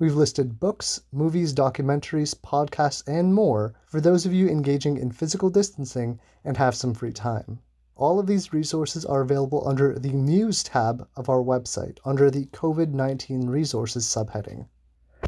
We've 0.00 0.16
listed 0.16 0.58
books, 0.58 1.02
movies, 1.12 1.54
documentaries, 1.54 2.34
podcasts, 2.34 3.06
and 3.06 3.32
more 3.32 3.74
for 3.86 4.00
those 4.00 4.26
of 4.26 4.34
you 4.34 4.48
engaging 4.48 4.96
in 4.96 5.12
physical 5.12 5.50
distancing 5.50 6.18
and 6.44 6.56
have 6.56 6.74
some 6.74 6.94
free 6.94 7.12
time. 7.12 7.60
All 7.94 8.18
of 8.18 8.26
these 8.26 8.52
resources 8.52 9.04
are 9.04 9.20
available 9.20 9.62
under 9.68 9.96
the 9.96 10.10
News 10.10 10.64
tab 10.64 11.06
of 11.16 11.28
our 11.28 11.44
website 11.44 11.98
under 12.04 12.28
the 12.28 12.46
COVID 12.46 12.92
19 12.92 13.46
Resources 13.46 14.04
subheading. 14.04 14.66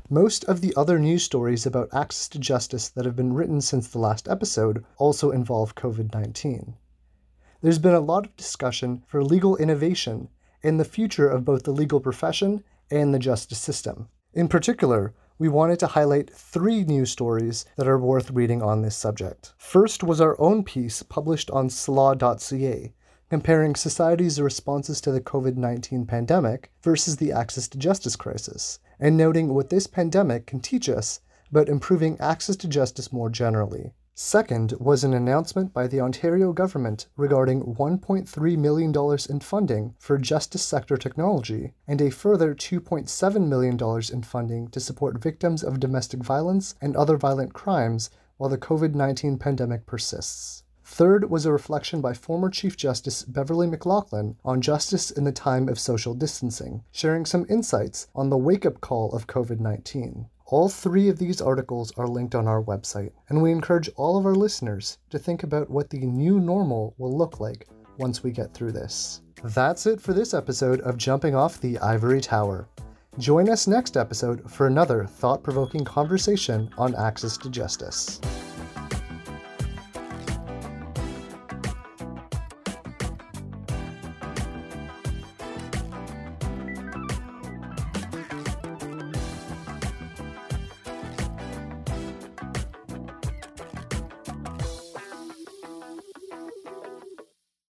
Most 0.08 0.44
of 0.44 0.60
the 0.60 0.74
other 0.76 0.98
news 0.98 1.22
stories 1.22 1.66
about 1.66 1.92
access 1.92 2.28
to 2.28 2.38
justice 2.38 2.88
that 2.88 3.04
have 3.04 3.16
been 3.16 3.32
written 3.32 3.60
since 3.60 3.88
the 3.88 3.98
last 3.98 4.28
episode 4.28 4.84
also 4.96 5.30
involve 5.30 5.74
COVID 5.74 6.12
19. 6.14 6.76
There's 7.60 7.78
been 7.78 7.94
a 7.94 8.00
lot 8.00 8.26
of 8.26 8.36
discussion 8.36 9.04
for 9.06 9.22
legal 9.22 9.56
innovation 9.56 10.28
and 10.62 10.80
the 10.80 10.84
future 10.84 11.28
of 11.28 11.44
both 11.44 11.64
the 11.64 11.72
legal 11.72 12.00
profession 12.00 12.64
and 12.90 13.12
the 13.14 13.18
justice 13.18 13.58
system. 13.58 14.08
In 14.34 14.48
particular, 14.48 15.14
we 15.38 15.48
wanted 15.48 15.78
to 15.80 15.88
highlight 15.88 16.32
three 16.32 16.84
news 16.84 17.10
stories 17.10 17.64
that 17.76 17.88
are 17.88 17.98
worth 17.98 18.30
reading 18.30 18.62
on 18.62 18.82
this 18.82 18.96
subject. 18.96 19.54
First 19.58 20.02
was 20.02 20.20
our 20.20 20.40
own 20.40 20.62
piece 20.62 21.02
published 21.02 21.50
on 21.50 21.68
slaw.ca, 21.68 22.92
comparing 23.28 23.74
society's 23.74 24.40
responses 24.40 25.00
to 25.00 25.10
the 25.10 25.20
COVID 25.20 25.56
19 25.56 26.06
pandemic 26.06 26.70
versus 26.82 27.16
the 27.16 27.32
access 27.32 27.66
to 27.68 27.78
justice 27.78 28.14
crisis, 28.14 28.78
and 28.98 29.16
noting 29.16 29.54
what 29.54 29.70
this 29.70 29.86
pandemic 29.86 30.46
can 30.46 30.60
teach 30.60 30.88
us 30.88 31.20
about 31.50 31.68
improving 31.68 32.18
access 32.20 32.56
to 32.56 32.68
justice 32.68 33.12
more 33.12 33.28
generally. 33.28 33.92
Second 34.14 34.74
was 34.78 35.04
an 35.04 35.14
announcement 35.14 35.72
by 35.72 35.86
the 35.86 36.00
Ontario 36.00 36.52
government 36.52 37.06
regarding 37.16 37.74
$1.3 37.74 38.58
million 38.58 39.18
in 39.30 39.40
funding 39.40 39.94
for 39.98 40.18
justice 40.18 40.62
sector 40.62 40.98
technology 40.98 41.72
and 41.88 42.00
a 42.00 42.10
further 42.10 42.54
$2.7 42.54 43.48
million 43.48 43.78
in 44.12 44.22
funding 44.22 44.68
to 44.68 44.80
support 44.80 45.22
victims 45.22 45.64
of 45.64 45.80
domestic 45.80 46.22
violence 46.22 46.74
and 46.82 46.94
other 46.94 47.16
violent 47.16 47.54
crimes 47.54 48.10
while 48.36 48.50
the 48.50 48.58
COVID 48.58 48.94
19 48.94 49.38
pandemic 49.38 49.86
persists. 49.86 50.61
Third 50.92 51.30
was 51.30 51.46
a 51.46 51.52
reflection 51.52 52.02
by 52.02 52.12
former 52.12 52.50
Chief 52.50 52.76
Justice 52.76 53.22
Beverley 53.22 53.66
McLachlin 53.66 54.36
on 54.44 54.60
justice 54.60 55.10
in 55.10 55.24
the 55.24 55.32
time 55.32 55.66
of 55.70 55.80
social 55.80 56.12
distancing, 56.12 56.84
sharing 56.92 57.24
some 57.24 57.46
insights 57.48 58.08
on 58.14 58.28
the 58.28 58.36
wake 58.36 58.66
up 58.66 58.82
call 58.82 59.10
of 59.12 59.26
COVID 59.26 59.58
19. 59.58 60.26
All 60.48 60.68
three 60.68 61.08
of 61.08 61.16
these 61.18 61.40
articles 61.40 61.92
are 61.96 62.06
linked 62.06 62.34
on 62.34 62.46
our 62.46 62.62
website, 62.62 63.12
and 63.30 63.40
we 63.40 63.52
encourage 63.52 63.88
all 63.96 64.18
of 64.18 64.26
our 64.26 64.34
listeners 64.34 64.98
to 65.08 65.18
think 65.18 65.42
about 65.42 65.70
what 65.70 65.88
the 65.88 66.04
new 66.04 66.38
normal 66.38 66.94
will 66.98 67.16
look 67.16 67.40
like 67.40 67.66
once 67.96 68.22
we 68.22 68.30
get 68.30 68.52
through 68.52 68.72
this. 68.72 69.22
That's 69.42 69.86
it 69.86 69.98
for 69.98 70.12
this 70.12 70.34
episode 70.34 70.82
of 70.82 70.98
Jumping 70.98 71.34
Off 71.34 71.58
the 71.58 71.78
Ivory 71.78 72.20
Tower. 72.20 72.68
Join 73.18 73.48
us 73.48 73.66
next 73.66 73.96
episode 73.96 74.50
for 74.50 74.66
another 74.66 75.06
thought 75.06 75.42
provoking 75.42 75.86
conversation 75.86 76.68
on 76.76 76.94
access 76.96 77.38
to 77.38 77.48
justice. 77.48 78.20